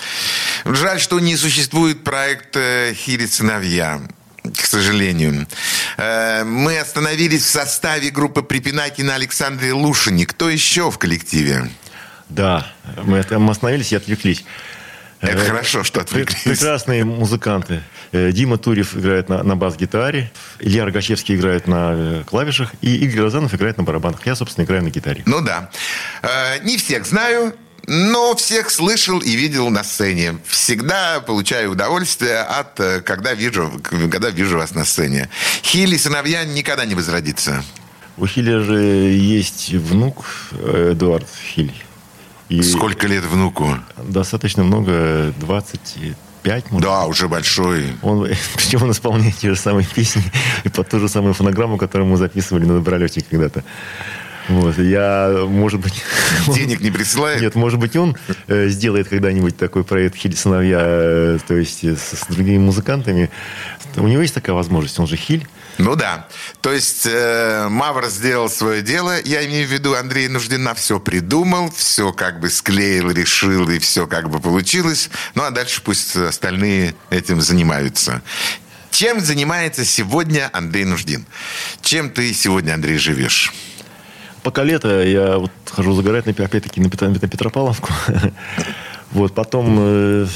Жаль, 0.66 1.00
что 1.00 1.20
не 1.20 1.38
существует 1.38 2.04
проект 2.04 2.56
э, 2.56 2.96
«Хири 2.96 3.28
сыновья» 3.28 4.02
к 4.52 4.66
сожалению. 4.66 5.48
Э, 5.98 6.44
мы 6.44 6.80
остановились 6.80 7.44
в 7.44 7.50
составе 7.50 8.10
группы 8.10 8.42
Припинаки 8.42 9.02
на 9.02 9.16
Александре 9.16 9.74
Лушине. 9.74 10.26
Кто 10.26 10.50
еще 10.50 10.92
в 10.92 10.98
коллективе? 10.98 11.70
Да, 12.30 12.68
мы 13.04 13.20
остановились 13.20 13.92
и 13.92 13.96
отвлеклись. 13.96 14.46
Это 15.22 15.38
э, 15.38 15.46
хорошо, 15.46 15.84
что 15.84 16.02
отвлеклись. 16.02 16.44
Прекрасные 16.44 17.06
музыканты. 17.06 17.82
Э, 18.12 18.32
Дима 18.32 18.58
Турев 18.58 18.96
играет 18.96 19.30
на, 19.30 19.44
на 19.44 19.56
бас-гитаре, 19.56 20.32
Илья 20.60 20.86
Рогачевский 20.86 21.36
играет 21.36 21.68
на 21.68 22.24
клавишах, 22.26 22.72
и 22.82 22.96
Игорь 22.98 23.22
Розанов 23.22 23.54
играет 23.54 23.78
на 23.78 23.84
барабанах. 23.84 24.26
Я, 24.26 24.36
собственно, 24.36 24.66
играю 24.66 24.84
на 24.84 24.90
гитаре. 24.90 25.24
Ну 25.26 25.42
да. 25.42 25.70
Не 26.64 26.78
всех 26.78 27.06
знаю, 27.06 27.56
но 27.88 28.36
всех 28.36 28.70
слышал 28.72 29.20
и 29.20 29.36
видел 29.36 29.70
на 29.70 29.84
сцене. 29.84 30.38
Всегда 30.46 31.20
получаю 31.20 31.72
удовольствие 31.72 32.40
от, 32.40 32.80
э, 32.80 33.02
когда 33.02 33.34
вижу, 33.34 33.72
когда 34.12 34.30
вижу 34.30 34.58
вас 34.58 34.74
на 34.74 34.86
сцене. 34.86 35.30
Хилли 35.64 35.98
сыновья 35.98 36.44
никогда 36.46 36.86
не 36.86 36.96
возродится. 36.96 37.64
У 38.18 38.26
Хилли 38.26 38.64
же 38.64 38.80
есть 38.82 39.74
внук 39.74 40.26
э, 40.52 40.92
Эдуард 40.94 41.28
Хиль. 41.54 41.74
И 42.50 42.62
Сколько 42.62 43.08
лет 43.08 43.24
внуку? 43.24 43.78
Достаточно 43.98 44.64
много, 44.64 45.34
25, 45.40 46.72
может. 46.72 46.88
Да, 46.88 47.06
уже 47.06 47.28
большой. 47.28 47.96
Он, 48.04 48.28
причем 48.56 48.84
он 48.84 48.92
исполняет 48.92 49.36
те 49.38 49.50
же 49.50 49.56
самые 49.56 49.86
песни 49.86 50.24
и 50.64 50.70
под 50.70 50.90
ту 50.90 51.00
же 51.00 51.10
самую 51.10 51.34
фонограмму, 51.34 51.78
которую 51.78 52.08
мы 52.08 52.18
записывали 52.18 52.66
на 52.66 52.76
добролете 52.76 53.26
когда-то. 53.30 53.64
Вот, 54.48 54.78
я, 54.78 55.46
может 55.48 55.80
быть... 55.80 56.04
Денег 56.48 56.82
не 56.82 56.92
присылает? 56.92 57.42
Нет, 57.42 57.56
может 57.56 57.80
быть, 57.80 57.96
он 57.96 58.16
э, 58.48 58.68
сделает 58.68 59.08
когда-нибудь 59.08 59.58
такой 59.58 59.84
проект 59.84 60.16
«Хиль 60.16 60.36
сыновья», 60.36 60.80
э, 60.82 61.40
то 61.48 61.56
есть 61.56 61.84
э, 61.84 61.96
с, 61.96 62.20
с 62.20 62.28
другими 62.28 62.60
музыкантами. 62.60 63.30
У 63.96 64.08
него 64.08 64.22
есть 64.22 64.34
такая 64.34 64.56
возможность, 64.56 65.00
он 65.00 65.08
же 65.08 65.16
Хиль. 65.16 65.48
Ну 65.78 65.96
да. 65.96 66.28
То 66.62 66.72
есть 66.72 67.06
э, 67.06 67.68
Мавр 67.70 68.06
сделал 68.08 68.50
свое 68.50 68.82
дело. 68.82 69.20
Я 69.24 69.46
имею 69.46 69.68
в 69.68 69.72
виду, 69.72 69.94
Андрей 69.94 70.28
Нуждина 70.28 70.74
все 70.74 71.00
придумал, 71.00 71.72
все 71.72 72.14
как 72.14 72.40
бы 72.40 72.50
склеил, 72.50 73.12
решил, 73.12 73.70
и 73.70 73.80
все 73.80 74.08
как 74.08 74.30
бы 74.30 74.40
получилось. 74.40 75.10
Ну 75.34 75.44
а 75.44 75.52
дальше 75.52 75.82
пусть 75.82 76.16
остальные 76.16 76.96
этим 77.10 77.42
занимаются. 77.42 78.22
Чем 78.92 79.20
занимается 79.20 79.84
сегодня 79.84 80.50
Андрей 80.54 80.86
Нуждин? 80.86 81.26
Чем 81.82 82.10
ты 82.10 82.34
сегодня, 82.34 82.76
Андрей, 82.76 82.98
живешь? 82.98 83.54
Пока 84.46 84.64
лето, 84.64 85.04
я 85.04 85.40
вот 85.40 85.52
хожу 85.72 85.94
загорать, 85.96 86.28
опять-таки, 86.28 86.80
на, 86.80 86.88
на 86.88 87.28
Петропавловку. 87.28 87.90
Вот, 89.12 89.34
потом 89.34 89.78
э, 89.80 90.28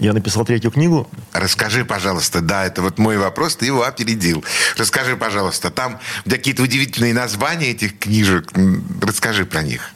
я 0.00 0.12
написал 0.12 0.44
третью 0.44 0.72
книгу. 0.72 1.08
Расскажи, 1.32 1.84
пожалуйста, 1.84 2.40
да, 2.40 2.64
это 2.64 2.82
вот 2.82 2.98
мой 2.98 3.18
вопрос, 3.18 3.56
ты 3.56 3.66
его 3.66 3.84
опередил. 3.84 4.42
Расскажи, 4.76 5.16
пожалуйста, 5.16 5.70
там 5.70 6.00
какие-то 6.28 6.62
удивительные 6.62 7.14
названия 7.14 7.70
этих 7.70 7.98
книжек, 7.98 8.50
расскажи 9.00 9.44
про 9.44 9.62
них. 9.62 9.90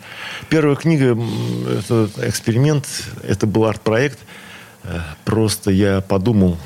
Первая 0.48 0.76
книга– 0.76 1.18
это 1.78 2.08
эксперимент, 2.18 2.86
это 3.24 3.46
был 3.46 3.64
арт-проект. 3.64 4.20
Э, 4.84 5.00
просто 5.24 5.72
я 5.72 6.00
подумал, 6.00 6.56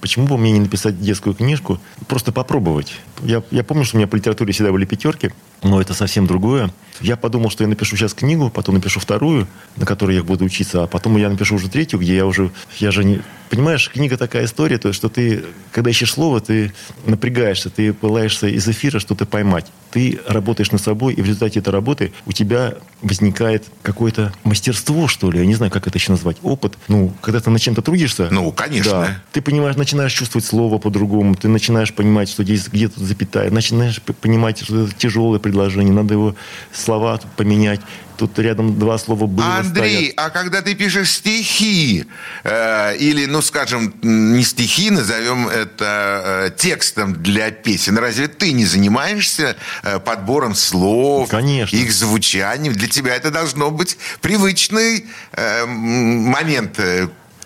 почему 0.00 0.26
бы 0.26 0.36
мне 0.36 0.52
не 0.52 0.60
написать 0.60 1.00
детскую 1.00 1.34
книжку, 1.34 1.80
просто 2.06 2.32
попробовать. 2.32 2.92
Я, 3.22 3.42
я 3.50 3.64
помню, 3.64 3.84
что 3.84 3.96
у 3.96 3.98
меня 3.98 4.08
по 4.08 4.16
литературе 4.16 4.52
всегда 4.52 4.72
были 4.72 4.84
пятерки, 4.84 5.32
но 5.62 5.80
это 5.80 5.94
совсем 5.94 6.26
другое. 6.26 6.70
Я 7.00 7.16
подумал, 7.16 7.50
что 7.50 7.64
я 7.64 7.68
напишу 7.68 7.96
сейчас 7.96 8.12
книгу, 8.14 8.50
потом 8.50 8.74
напишу 8.74 9.00
вторую, 9.00 9.46
на 9.76 9.86
которой 9.86 10.16
я 10.16 10.22
буду 10.22 10.44
учиться, 10.44 10.82
а 10.82 10.86
потом 10.86 11.16
я 11.16 11.28
напишу 11.28 11.54
уже 11.56 11.68
третью, 11.68 12.00
где 12.00 12.16
я 12.16 12.26
уже... 12.26 12.50
Я 12.78 12.90
же 12.90 13.04
не... 13.04 13.20
Понимаешь, 13.50 13.88
книга 13.88 14.16
такая 14.18 14.44
история, 14.44 14.78
то 14.78 14.88
есть, 14.88 14.98
что 14.98 15.08
ты, 15.08 15.44
когда 15.72 15.90
ищешь 15.90 16.12
слово, 16.12 16.40
ты 16.40 16.72
напрягаешься, 17.06 17.70
ты 17.70 17.94
пылаешься 17.94 18.46
из 18.48 18.68
эфира 18.68 18.98
что-то 18.98 19.24
поймать. 19.24 19.66
Ты 19.90 20.20
работаешь 20.26 20.70
над 20.70 20.82
собой, 20.82 21.14
и 21.14 21.22
в 21.22 21.24
результате 21.24 21.60
этой 21.60 21.70
работы 21.70 22.12
у 22.26 22.32
тебя 22.32 22.74
возникает 23.00 23.64
какое-то 23.82 24.34
мастерство, 24.44 25.08
что 25.08 25.30
ли, 25.30 25.38
я 25.38 25.46
не 25.46 25.54
знаю, 25.54 25.72
как 25.72 25.86
это 25.86 25.96
еще 25.96 26.12
назвать, 26.12 26.36
опыт. 26.42 26.76
Ну, 26.88 27.14
когда 27.22 27.40
ты 27.40 27.48
над 27.48 27.62
чем-то 27.62 27.80
трудишься... 27.80 28.28
Ну, 28.30 28.52
конечно. 28.52 28.90
Да, 28.90 29.22
ты 29.32 29.40
понимаешь, 29.40 29.76
начинаешь 29.76 30.12
чувствовать 30.12 30.44
слово 30.44 30.78
по-другому, 30.78 31.34
ты 31.34 31.48
начинаешь 31.48 31.94
понимать, 31.94 32.28
что 32.28 32.44
здесь 32.44 32.68
где-то 32.68 33.02
запятая, 33.02 33.50
начинаешь 33.50 34.02
понимать, 34.20 34.62
что 34.62 34.84
это 34.84 34.94
тяжелое 34.94 35.38
предложение, 35.48 35.94
надо 35.94 36.14
его 36.14 36.34
слова 36.72 37.20
поменять. 37.36 37.80
Тут 38.16 38.38
рядом 38.38 38.78
два 38.78 38.98
слова 38.98 39.26
было. 39.26 39.58
Андрей, 39.58 40.10
стоят. 40.10 40.14
а 40.16 40.30
когда 40.30 40.60
ты 40.60 40.74
пишешь 40.74 41.10
стихи, 41.10 42.04
э, 42.42 42.96
или, 42.96 43.26
ну, 43.26 43.40
скажем, 43.42 43.94
не 44.02 44.42
стихи, 44.42 44.90
назовем 44.90 45.48
это 45.48 46.48
э, 46.48 46.50
текстом 46.56 47.22
для 47.22 47.52
песен, 47.52 47.96
разве 47.96 48.26
ты 48.26 48.52
не 48.52 48.64
занимаешься 48.64 49.56
э, 49.84 50.00
подбором 50.00 50.56
слов, 50.56 51.28
Конечно. 51.28 51.76
их 51.76 51.92
звучанием? 51.92 52.72
Для 52.72 52.88
тебя 52.88 53.14
это 53.14 53.30
должно 53.30 53.70
быть 53.70 53.96
привычный 54.20 55.06
э, 55.32 55.64
момент. 55.64 56.80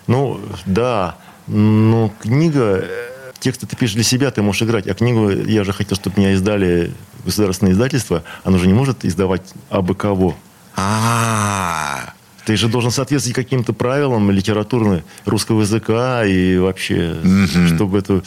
Ну, 0.07 0.41
да. 0.65 1.17
Но 1.47 2.11
книга 2.21 2.79
э, 2.81 3.02
тексты 3.43 3.67
ты 3.67 3.75
пишешь 3.75 3.95
для 3.95 4.03
себя, 4.03 4.31
ты 4.31 4.41
можешь 4.41 4.63
играть. 4.63 4.87
А 4.87 4.93
книгу 4.93 5.29
я 5.29 5.63
же 5.63 5.73
хотел, 5.73 5.97
чтобы 5.97 6.19
меня 6.19 6.33
издали 6.33 6.93
государственное 7.25 7.73
издательство. 7.73 8.23
Оно 8.43 8.57
же 8.57 8.67
не 8.67 8.73
может 8.73 9.05
издавать 9.05 9.53
абы 9.69 9.95
кого. 9.95 10.35
А-а-а. 10.75 12.13
Ты 12.45 12.57
же 12.57 12.67
должен 12.67 12.91
соответствовать 12.91 13.35
каким-то 13.35 13.73
правилам 13.73 14.29
литературного 14.31 15.03
русского 15.25 15.61
языка 15.61 16.25
и 16.25 16.57
вообще, 16.57 17.15
mm-hmm. 17.23 17.75
чтобы 17.75 17.99
это, 17.99 18.21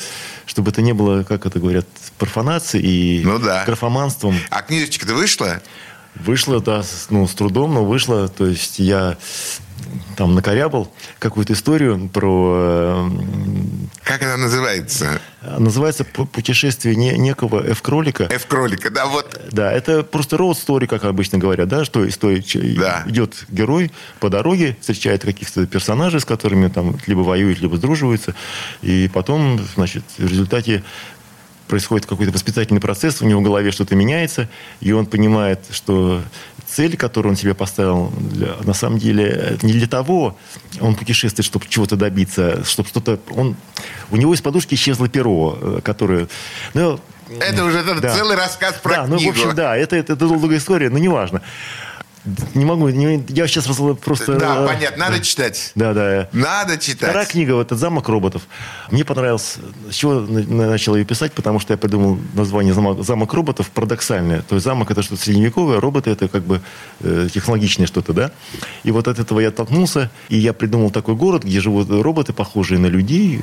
чтобы 0.46 0.70
это 0.70 0.80
не 0.80 0.94
было, 0.94 1.22
как 1.22 1.44
это 1.44 1.58
говорят, 1.58 1.86
профанацией 2.18 3.20
и 3.20 3.24
ну, 3.24 3.38
да. 3.38 3.64
графоманством. 3.66 4.36
А 4.50 4.62
книжечка-то 4.62 5.14
вышла? 5.14 5.60
Вышла, 6.14 6.60
да, 6.60 6.82
ну, 7.10 7.26
с 7.28 7.34
трудом, 7.34 7.74
но 7.74 7.84
вышла. 7.84 8.28
То 8.28 8.46
есть 8.46 8.78
я 8.78 9.18
там 10.16 10.34
накорябал 10.34 10.92
какую-то 11.18 11.52
историю 11.52 12.08
про... 12.08 13.06
Эм, 13.06 13.90
как 14.02 14.22
она 14.22 14.36
называется? 14.36 15.20
Называется 15.42 16.04
«Путешествие 16.04 16.96
некого 16.96 17.64
F-кролика». 17.70 18.24
F-кролика, 18.24 18.90
да, 18.90 19.06
вот. 19.06 19.40
Да, 19.52 19.72
это 19.72 20.02
просто 20.02 20.36
road 20.36 20.54
story, 20.54 20.86
как 20.86 21.04
обычно 21.04 21.38
говорят, 21.38 21.68
да, 21.68 21.84
что 21.84 22.08
история, 22.08 22.42
да. 22.76 23.04
идет 23.06 23.44
герой 23.48 23.92
по 24.20 24.28
дороге, 24.28 24.76
встречает 24.80 25.22
каких-то 25.22 25.66
персонажей, 25.66 26.20
с 26.20 26.24
которыми 26.24 26.68
там 26.68 26.98
либо 27.06 27.20
воюет, 27.20 27.60
либо 27.60 27.76
сдруживается, 27.76 28.34
и 28.82 29.10
потом, 29.12 29.60
значит, 29.74 30.04
в 30.18 30.26
результате 30.26 30.82
происходит 31.66 32.06
какой-то 32.06 32.32
воспитательный 32.32 32.80
процесс, 32.80 33.20
у 33.22 33.26
него 33.26 33.40
в 33.40 33.44
голове 33.44 33.70
что-то 33.70 33.94
меняется, 33.94 34.48
и 34.80 34.92
он 34.92 35.06
понимает, 35.06 35.60
что 35.70 36.22
цель, 36.66 36.96
которую 36.96 37.32
он 37.32 37.36
себе 37.36 37.54
поставил, 37.54 38.12
для, 38.18 38.54
на 38.64 38.74
самом 38.74 38.98
деле, 38.98 39.58
не 39.62 39.72
для 39.72 39.86
того, 39.86 40.36
он 40.80 40.94
путешествует, 40.94 41.46
чтобы 41.46 41.66
чего-то 41.68 41.96
добиться, 41.96 42.64
чтобы 42.64 42.88
что-то... 42.88 43.18
Он, 43.30 43.56
у 44.10 44.16
него 44.16 44.34
из 44.34 44.40
подушки 44.40 44.74
исчезло 44.74 45.08
перо, 45.08 45.58
э, 45.60 45.80
которое... 45.82 46.28
Ну, 46.74 47.00
это 47.40 47.64
уже 47.64 47.78
это 47.78 48.00
да. 48.00 48.14
целый 48.14 48.36
рассказ 48.36 48.74
про 48.82 48.96
да, 48.96 49.06
книгу. 49.06 49.20
Ну, 49.20 49.26
в 49.26 49.30
общем, 49.30 49.54
да, 49.54 49.76
это, 49.76 49.96
это, 49.96 50.12
это 50.12 50.28
долгая 50.28 50.58
история, 50.58 50.90
но 50.90 50.98
неважно. 50.98 51.42
Не 52.54 52.64
могу, 52.64 52.88
не, 52.88 53.24
я 53.28 53.46
сейчас 53.46 53.66
просто... 54.02 54.34
Да, 54.34 54.64
э, 54.64 54.66
понятно, 54.66 55.08
надо 55.08 55.20
читать. 55.20 55.72
Да, 55.74 55.94
да. 55.94 56.28
Надо 56.32 56.76
читать. 56.78 57.10
Вторая 57.10 57.26
книга, 57.26 57.52
вот 57.52 57.66
этот 57.66 57.78
«Замок 57.78 58.08
роботов». 58.08 58.42
Мне 58.90 59.04
понравилось, 59.04 59.56
с 59.90 59.94
чего 59.94 60.20
начал 60.20 60.96
ее 60.96 61.04
писать, 61.04 61.32
потому 61.32 61.60
что 61.60 61.72
я 61.72 61.76
придумал 61.76 62.18
название 62.34 62.74
«Замок, 62.74 63.04
замок 63.04 63.32
роботов» 63.32 63.70
парадоксальное. 63.70 64.42
То 64.42 64.56
есть 64.56 64.64
замок– 64.64 64.90
это 64.90 65.02
что-то 65.02 65.22
средневековое, 65.22 65.80
роботы– 65.80 66.10
это 66.12 66.28
как 66.28 66.42
бы 66.42 66.60
э, 67.00 67.28
технологичное 67.32 67.86
что-то, 67.86 68.12
да? 68.12 68.32
И 68.82 68.90
вот 68.90 69.06
от 69.06 69.18
этого 69.18 69.40
я 69.40 69.48
оттолкнулся, 69.48 70.10
и 70.28 70.36
я 70.36 70.52
придумал 70.52 70.90
такой 70.90 71.14
город, 71.14 71.44
где 71.44 71.60
живут 71.60 71.88
роботы, 71.90 72.32
похожие 72.32 72.78
на 72.78 72.86
людей, 72.86 73.40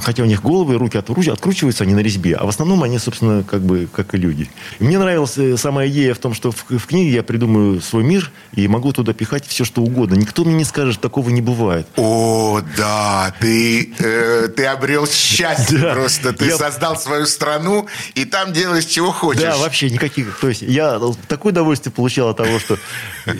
хотя 0.00 0.22
у 0.22 0.26
них 0.26 0.42
головы 0.42 0.74
и 0.74 0.76
руки 0.76 0.98
откручиваются, 0.98 1.84
они 1.84 1.94
на 1.94 2.00
резьбе, 2.00 2.34
а 2.34 2.44
в 2.44 2.48
основном 2.48 2.82
они, 2.82 2.98
собственно, 2.98 3.44
как 3.44 3.62
бы 3.62 3.88
как 3.92 4.14
и 4.14 4.18
люди. 4.18 4.48
И 4.78 4.84
мне 4.84 4.98
нравилась 4.98 5.38
э, 5.38 5.56
сама 5.56 5.86
идея 5.86 6.14
в 6.14 6.18
том, 6.18 6.34
что 6.34 6.50
в, 6.50 6.64
в 6.68 6.86
книге 6.86 7.10
я 7.10 7.22
придумаю 7.22 7.80
свой 7.80 7.99
свой 8.00 8.04
мир 8.04 8.30
и 8.54 8.66
могу 8.68 8.92
туда 8.92 9.12
пихать 9.12 9.46
все, 9.46 9.64
что 9.64 9.82
угодно. 9.82 10.14
Никто 10.14 10.44
мне 10.44 10.54
не 10.54 10.64
скажет, 10.64 11.00
такого 11.00 11.30
не 11.30 11.40
бывает. 11.42 11.86
О, 11.96 12.60
да, 12.76 13.32
ты, 13.40 13.92
э, 13.98 14.48
ты 14.56 14.64
обрел 14.66 15.06
счастье 15.06 15.78
Да. 15.78 15.92
просто. 15.94 16.32
Ты 16.32 16.46
Я- 16.46 16.56
создал 16.56 16.96
свою 16.98 17.26
страну, 17.26 17.86
и 18.14 18.24
там 18.24 18.52
делаешь, 18.52 18.86
чего 18.86 19.12
хочешь. 19.12 19.42
Да, 19.42 19.56
вообще 19.58 19.90
никаких. 19.90 20.38
То 20.40 20.48
есть 20.48 20.62
я 20.62 21.00
такое 21.28 21.52
удовольствие 21.52 21.92
получал 21.92 22.28
от 22.30 22.38
того, 22.38 22.58
что 22.58 22.78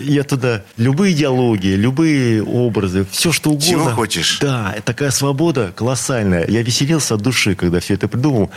я 0.03 0.23
туда 0.23 0.63
любые 0.77 1.13
диалоги, 1.13 1.67
любые 1.67 2.43
образы, 2.43 3.05
все 3.11 3.31
что 3.31 3.49
угодно. 3.49 3.67
Чего 3.69 3.89
хочешь. 3.91 4.39
Да, 4.39 4.75
такая 4.85 5.11
свобода 5.11 5.71
колоссальная. 5.75 6.45
Я 6.47 6.61
веселился 6.61 7.15
от 7.15 7.21
души, 7.21 7.55
когда 7.55 7.79
все 7.79 7.95
это 7.95 8.07
придумал. 8.07 8.51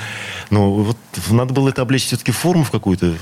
Но 0.51 0.73
вот 0.73 0.97
надо 1.31 1.53
было 1.55 1.71
это 1.71 1.83
облечь 1.83 2.05
все-таки 2.07 2.33
форму 2.33 2.65
в 2.65 2.71
какую-то 2.71 3.15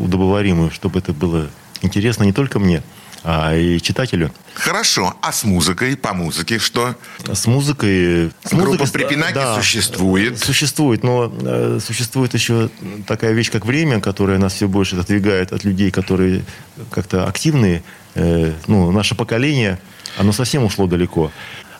удобоваримую, 0.00 0.70
чтобы 0.70 0.98
это 0.98 1.12
было 1.12 1.46
интересно 1.84 2.24
не 2.24 2.32
только 2.32 2.58
мне, 2.58 2.82
а 3.22 3.54
и 3.54 3.80
читателю. 3.80 4.32
Хорошо, 4.54 5.14
а 5.22 5.32
с 5.32 5.44
музыкой, 5.44 5.96
по 5.96 6.12
музыке 6.12 6.58
что? 6.58 6.94
С 7.32 7.46
музыкой... 7.46 8.30
С 8.44 8.50
Группа 8.52 8.78
музыкой- 8.84 8.92
«Припинаки» 8.92 9.34
да, 9.34 9.56
существует. 9.56 10.38
Существует, 10.38 11.02
но 11.02 11.32
э, 11.40 11.78
существует 11.84 12.34
еще 12.34 12.68
такая 13.06 13.32
вещь, 13.32 13.50
как 13.50 13.64
время, 13.64 14.00
которая 14.00 14.38
нас 14.38 14.54
все 14.54 14.68
больше 14.68 14.96
отодвигает 14.96 15.52
от 15.52 15.64
людей, 15.64 15.90
которые 15.90 16.44
как-то 16.90 17.26
активные. 17.26 17.82
Э, 18.14 18.52
ну, 18.66 18.90
наше 18.90 19.14
поколение, 19.14 19.78
оно 20.18 20.32
совсем 20.32 20.64
ушло 20.64 20.86
далеко. 20.86 21.32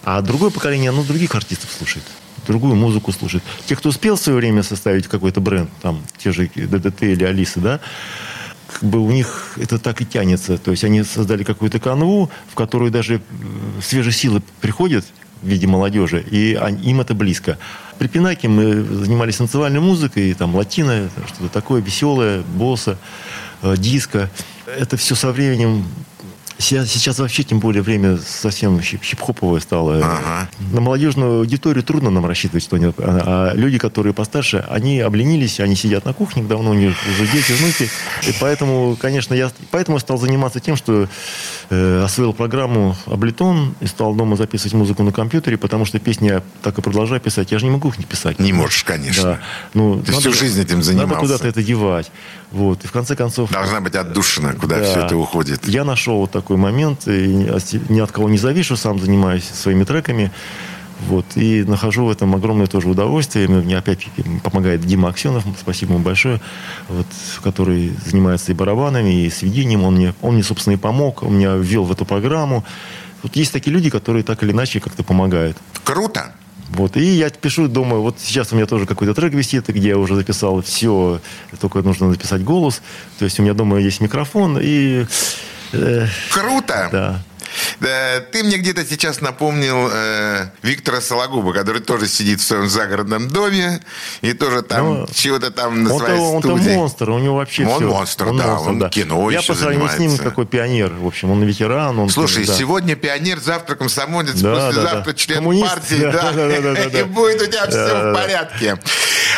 А 0.03 0.21
другое 0.21 0.51
поколение, 0.51 0.91
оно 0.91 1.03
других 1.03 1.35
артистов 1.35 1.71
слушает. 1.77 2.05
Другую 2.47 2.75
музыку 2.75 3.13
слушает. 3.13 3.43
Те, 3.67 3.77
кто 3.77 3.89
успел 3.89 4.17
в 4.17 4.21
свое 4.21 4.39
время 4.39 4.63
составить 4.63 5.09
какой-то 5.09 5.41
бренд, 5.41 5.71
там, 5.81 6.03
те 6.19 6.33
же 6.33 6.51
ДДТ 6.55 7.03
или 7.05 7.25
Алисы, 7.25 7.61
да, 7.61 7.81
как 8.85 8.91
бы 8.91 8.99
у 9.01 9.11
них 9.11 9.57
это 9.57 9.79
так 9.79 10.03
и 10.03 10.05
тянется. 10.05 10.59
То 10.59 10.71
есть 10.71 10.85
они 10.85 11.05
создали 11.05 11.43
какую-то 11.43 11.81
канву, 11.81 12.31
в 12.51 12.55
которую 12.55 12.91
даже 12.91 13.15
э, 13.15 13.21
свежие 13.81 14.13
силы 14.13 14.43
приходят 14.61 15.07
в 15.41 15.49
виде 15.49 15.67
молодежи, 15.67 16.23
и 16.31 16.53
им 16.83 17.01
это 17.01 17.15
близко. 17.15 17.57
При 17.99 18.09
Пинаке 18.09 18.49
мы 18.49 18.83
занимались 18.83 19.37
танцевальной 19.37 19.81
музыкой, 19.81 20.35
там 20.35 20.55
латино, 20.55 21.09
что-то 21.29 21.49
такое 21.49 21.81
веселое, 21.81 22.43
босса, 22.43 22.99
э, 23.63 23.75
диско. 23.79 24.29
Это 24.67 24.99
все 24.99 25.15
со 25.15 25.33
временем 25.33 25.87
Сейчас, 26.57 26.89
сейчас 26.89 27.19
вообще, 27.19 27.43
тем 27.43 27.59
более, 27.59 27.83
время 27.83 28.17
совсем 28.19 28.79
хип- 28.81 29.03
хип-хоповое 29.03 29.61
стало. 29.61 29.97
Ага. 29.99 30.49
На 30.73 30.81
молодежную 30.81 31.41
аудиторию 31.41 31.83
трудно 31.83 32.11
нам 32.11 32.27
рассчитывать 32.27 32.63
что-нибудь. 32.63 32.95
А, 32.99 33.51
а 33.53 33.57
люди, 33.57 33.79
которые 33.79 34.15
постарше, 34.15 34.65
они 34.71 35.01
обленились, 35.01 35.59
они 35.59 35.75
сидят 35.75 36.05
на 36.05 36.13
кухне, 36.13 36.45
давно 36.45 36.71
у 36.71 36.75
них 36.75 36.95
уже 37.11 37.27
дети, 37.27 37.53
внуки. 37.53 37.91
И 38.29 38.35
поэтому, 38.41 38.97
конечно, 39.01 39.35
я 39.35 39.51
поэтому 39.73 39.97
я 39.97 40.01
стал 40.01 40.17
заниматься 40.19 40.61
тем, 40.61 40.77
что 40.77 41.09
э, 41.71 42.03
освоил 42.05 42.33
программу 42.33 42.97
Абletон 43.07 43.75
и 43.81 43.87
стал 43.87 44.15
дома 44.15 44.37
записывать 44.37 44.75
музыку 44.75 45.03
на 45.03 45.11
компьютере, 45.13 45.57
потому 45.59 45.85
что 45.85 45.99
песни 45.99 46.29
я 46.29 46.43
так 46.63 46.79
и 46.79 46.83
продолжаю 46.83 47.21
писать. 47.21 47.51
Я 47.51 47.59
же 47.59 47.65
не 47.67 47.73
могу 47.73 47.89
их 47.89 47.99
не 47.99 48.05
писать. 48.05 48.39
Не 48.39 48.53
можешь, 48.53 48.85
конечно. 48.85 49.23
Да. 49.23 49.41
Ну, 49.75 50.01
Ты 50.03 50.13
всю 50.13 50.33
жизнь 50.33 50.61
этим 50.61 50.83
занимался. 50.83 51.09
Надо 51.15 51.21
куда-то 51.21 51.49
это 51.49 51.63
девать. 51.63 52.13
Вот. 52.55 52.85
И 52.85 52.87
в 52.87 52.93
конце 52.93 53.17
концов... 53.17 53.51
Должна 53.51 53.81
быть 53.81 53.97
отдушина, 53.97 54.55
куда 54.55 54.79
Да. 54.79 54.85
все 54.85 55.01
это 55.05 55.17
уходит. 55.17 55.67
Я 55.67 55.83
нашел 55.85 56.19
вот 56.19 56.31
такой 56.31 56.57
момент, 56.57 57.09
и 57.09 57.27
ни 57.89 58.01
от 58.01 58.13
кого 58.13 58.29
не 58.29 58.39
завишу, 58.39 58.77
сам 58.77 59.01
занимаюсь 59.01 59.45
своими 59.45 59.83
треками. 59.83 60.31
Вот, 61.09 61.27
и 61.35 61.65
нахожу 61.65 62.05
в 62.05 62.11
этом 62.11 62.37
огромное 62.37 62.69
тоже 62.69 62.89
удовольствие. 62.89 63.49
Мне 63.49 63.77
опять 63.77 64.07
помогает 64.45 64.83
Дима 64.83 65.09
Аксенов, 65.09 65.43
спасибо 65.61 65.95
ему 65.95 66.05
большое, 66.05 66.41
вот, 66.89 67.07
который 67.43 67.93
занимается 68.07 68.53
и 68.53 68.55
барабанами, 68.55 69.25
и 69.27 69.31
сведением. 69.31 69.83
Он 69.83 69.97
мне, 69.97 70.15
он 70.23 70.35
мне, 70.35 70.45
собственно, 70.45 70.75
и 70.75 70.77
помог, 70.79 71.25
он 71.25 71.37
меня 71.37 71.57
ввел 71.57 71.85
в 71.85 71.91
эту 71.91 72.05
программу. 72.05 72.65
Вот 73.25 73.35
есть 73.35 73.53
такие 73.53 73.73
люди, 73.73 73.91
которые 73.91 74.23
так 74.23 74.45
или 74.45 74.53
иначе 74.53 74.79
как-то 74.79 75.03
помогают. 75.03 75.57
Круто. 75.83 76.33
Вот, 76.75 76.97
и 76.97 77.05
я 77.05 77.31
пишу, 77.31 77.69
думаю, 77.69 78.03
вот 78.03 78.17
сейчас 78.19 78.53
у 78.53 78.57
меня 78.57 78.67
тоже 78.67 78.87
какой-то 78.87 79.15
трек 79.15 79.33
висит, 79.33 79.69
где 79.69 79.91
я 79.91 79.99
уже 79.99 80.17
записал 80.17 80.61
все, 80.63 81.21
только 81.61 81.83
нужно 81.83 82.11
записать 82.11 82.43
голос. 82.43 82.83
То 83.19 83.25
есть 83.25 83.39
у 83.39 83.43
меня 83.43 83.55
дома 83.55 83.79
есть 83.79 84.01
микрофон, 84.01 84.59
и... 84.61 85.07
э, 85.73 86.07
Круто. 86.33 86.89
да. 86.91 87.23
Да, 87.81 88.21
ты 88.33 88.43
мне 88.45 88.57
где-то 88.59 88.85
сейчас 88.85 89.21
напомнил 89.21 89.89
э, 89.93 90.47
Виктора 90.63 91.01
Сологуба, 91.01 91.53
который 91.53 91.81
тоже 91.81 92.07
сидит 92.07 92.41
в 92.41 92.45
своем 92.45 92.69
загородном 92.69 93.29
доме 93.29 93.81
и 94.23 94.33
тоже 94.33 94.63
там 94.63 95.01
Ну, 95.01 95.07
чего-то 95.13 95.51
там 95.51 95.83
на 95.83 95.93
Он-то, 95.93 96.07
своей 96.07 96.21
он-то 96.21 96.49
студии. 96.49 96.75
монстр, 96.75 97.11
у 97.11 97.19
него 97.19 97.37
вообще 97.37 97.67
Он 97.67 97.77
все. 97.77 97.89
монстр, 97.89 98.25
да, 98.37 98.59
он 98.61 98.91
кино 98.91 99.31
Я 99.31 99.39
еще 99.39 99.53
по 99.53 99.59
сравнению 99.59 99.89
с 99.89 99.99
ним 99.99 100.19
такой 100.19 100.47
пионер, 100.47 100.93
в 100.93 101.07
общем, 101.07 101.31
он 101.31 101.43
ветеран. 101.43 101.99
Он 101.99 102.09
Слушай, 102.09 102.47
да. 102.47 102.55
сегодня 102.55 102.97
пионер, 102.97 103.41
завтра 103.41 103.75
комсомолец, 103.77 104.35
Да, 104.41 104.55
послезавтра 104.69 104.99
да, 105.01 105.05
да. 105.05 105.15
член 105.15 105.37
Коммунист, 105.39 105.75
партии, 105.75 105.95
да, 106.01 106.13
да, 106.13 106.33
да, 106.33 106.49
да, 106.49 106.61
да, 106.61 106.75
да, 106.75 106.89
да. 106.91 107.01
и 107.01 107.03
будет 107.05 107.43
у 107.43 107.47
тебя 107.47 107.67
все 107.67 107.71
Да, 107.71 107.89
да, 107.89 108.01
в 108.11 108.15
да. 108.15 108.21
порядке. 108.21 108.79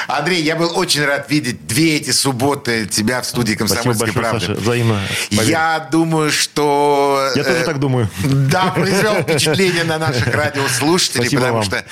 Андрей, 0.07 0.43
я 0.43 0.57
был 0.57 0.73
очень 0.77 1.05
рад 1.05 1.31
видеть 1.31 1.67
две 1.67 1.97
эти 1.97 2.11
субботы 2.11 2.87
тебя 2.87 3.23
в 3.23 3.27
студии 3.27 3.55
Спасибо 3.55 3.75
«Комсомольской 3.75 4.13
большое, 4.13 4.23
правды». 4.23 4.47
Саша, 4.47 4.61
взаимно. 4.61 5.01
поверь. 5.31 5.51
Я 5.51 5.89
думаю, 5.91 6.31
что... 6.31 7.31
Я 7.35 7.45
тоже 7.45 7.59
э, 7.59 7.65
так 7.65 7.79
думаю. 7.81 8.09
Да, 8.25 8.71
произвел 8.71 9.23
впечатление 9.23 9.85
на 9.85 9.99
наших 9.99 10.27
радиослушателей, 10.35 11.25
Спасибо 11.25 11.41
потому 11.41 11.59
вам. 11.59 11.65
что, 11.65 11.85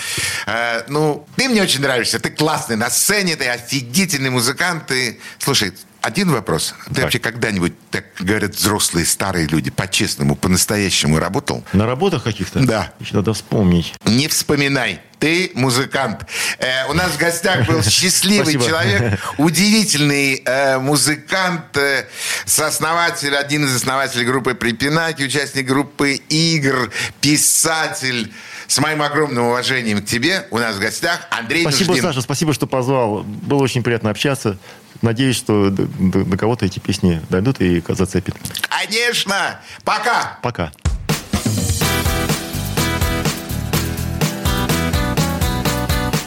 э, 0.47 0.85
ну, 0.89 1.27
ты 1.37 1.49
мне 1.49 1.63
очень 1.63 1.81
нравишься, 1.81 2.19
ты 2.19 2.31
классный 2.31 2.77
на 2.77 2.91
сцене, 2.91 3.37
ты 3.37 3.49
офигительный 3.49 4.31
музыкант, 4.31 4.87
ты... 4.87 5.19
Слушай, 5.39 5.73
один 6.05 6.31
вопрос. 6.31 6.75
Ты 6.89 6.95
Так. 6.97 7.05
вообще 7.05 7.19
когда-нибудь, 7.19 7.73
так 7.91 8.05
говорят 8.21 8.55
взрослые, 8.55 9.07
старые 9.07 9.47
люди, 9.47 9.71
по-честному, 9.71 10.37
по-настоящему 10.37 11.19
работал? 11.19 11.65
На 11.73 11.87
работах 11.87 12.23
каких-то? 12.23 12.61
Да. 12.61 12.93
Еще 13.01 13.17
надо 13.17 13.33
вспомнить. 13.33 13.95
Не 14.05 14.29
вспоминай. 14.29 15.01
Ты 15.19 15.53
музыкант. 15.55 16.27
Э, 16.59 16.87
у 16.91 16.93
нас 16.93 17.13
в 17.13 17.19
гостях 17.19 17.67
был 17.67 17.83
счастливый 17.89 18.53
Спасибо. 18.53 18.67
человек, 18.67 19.21
удивительный 19.39 20.43
э, 20.45 20.79
музыкант, 20.79 21.75
э, 21.79 22.05
сооснователь, 22.45 23.35
один 23.35 23.65
из 23.65 23.75
основателей 23.75 24.27
группы 24.27 24.55
Припинаки, 24.55 25.23
участник 25.23 25.67
группы 25.67 26.15
игр, 26.29 26.91
писатель. 27.23 28.31
С 28.67 28.79
моим 28.79 29.03
огромным 29.03 29.45
уважением 29.45 30.03
к 30.03 30.07
тебе 30.07 30.47
у 30.51 30.59
нас 30.59 30.77
в 30.77 30.81
гостях 30.81 31.21
Андрей 31.31 31.63
Спасибо, 31.63 31.89
Нуждин. 31.89 32.03
Саша, 32.03 32.21
спасибо, 32.23 32.53
что 32.55 32.67
позвал. 32.67 33.23
Было 33.23 33.63
очень 33.63 33.83
приятно 33.83 34.11
общаться. 34.11 34.59
Надеюсь, 35.05 35.37
что 35.37 35.69
до, 35.69 35.85
до- 35.87 36.25
до 36.25 36.37
кого-то 36.39 36.65
эти 36.65 36.79
песни 36.79 37.21
дойдут 37.29 37.61
и 37.61 37.83
зацепит. 37.89 38.35
Конечно! 38.71 39.61
Пока! 39.85 40.39
Пока. 40.43 40.73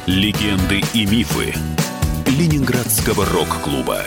Легенды 0.05 0.81
и 0.93 1.05
мифы 1.05 1.53
Ленинградского 2.27 3.25
рок-клуба. 3.25 4.03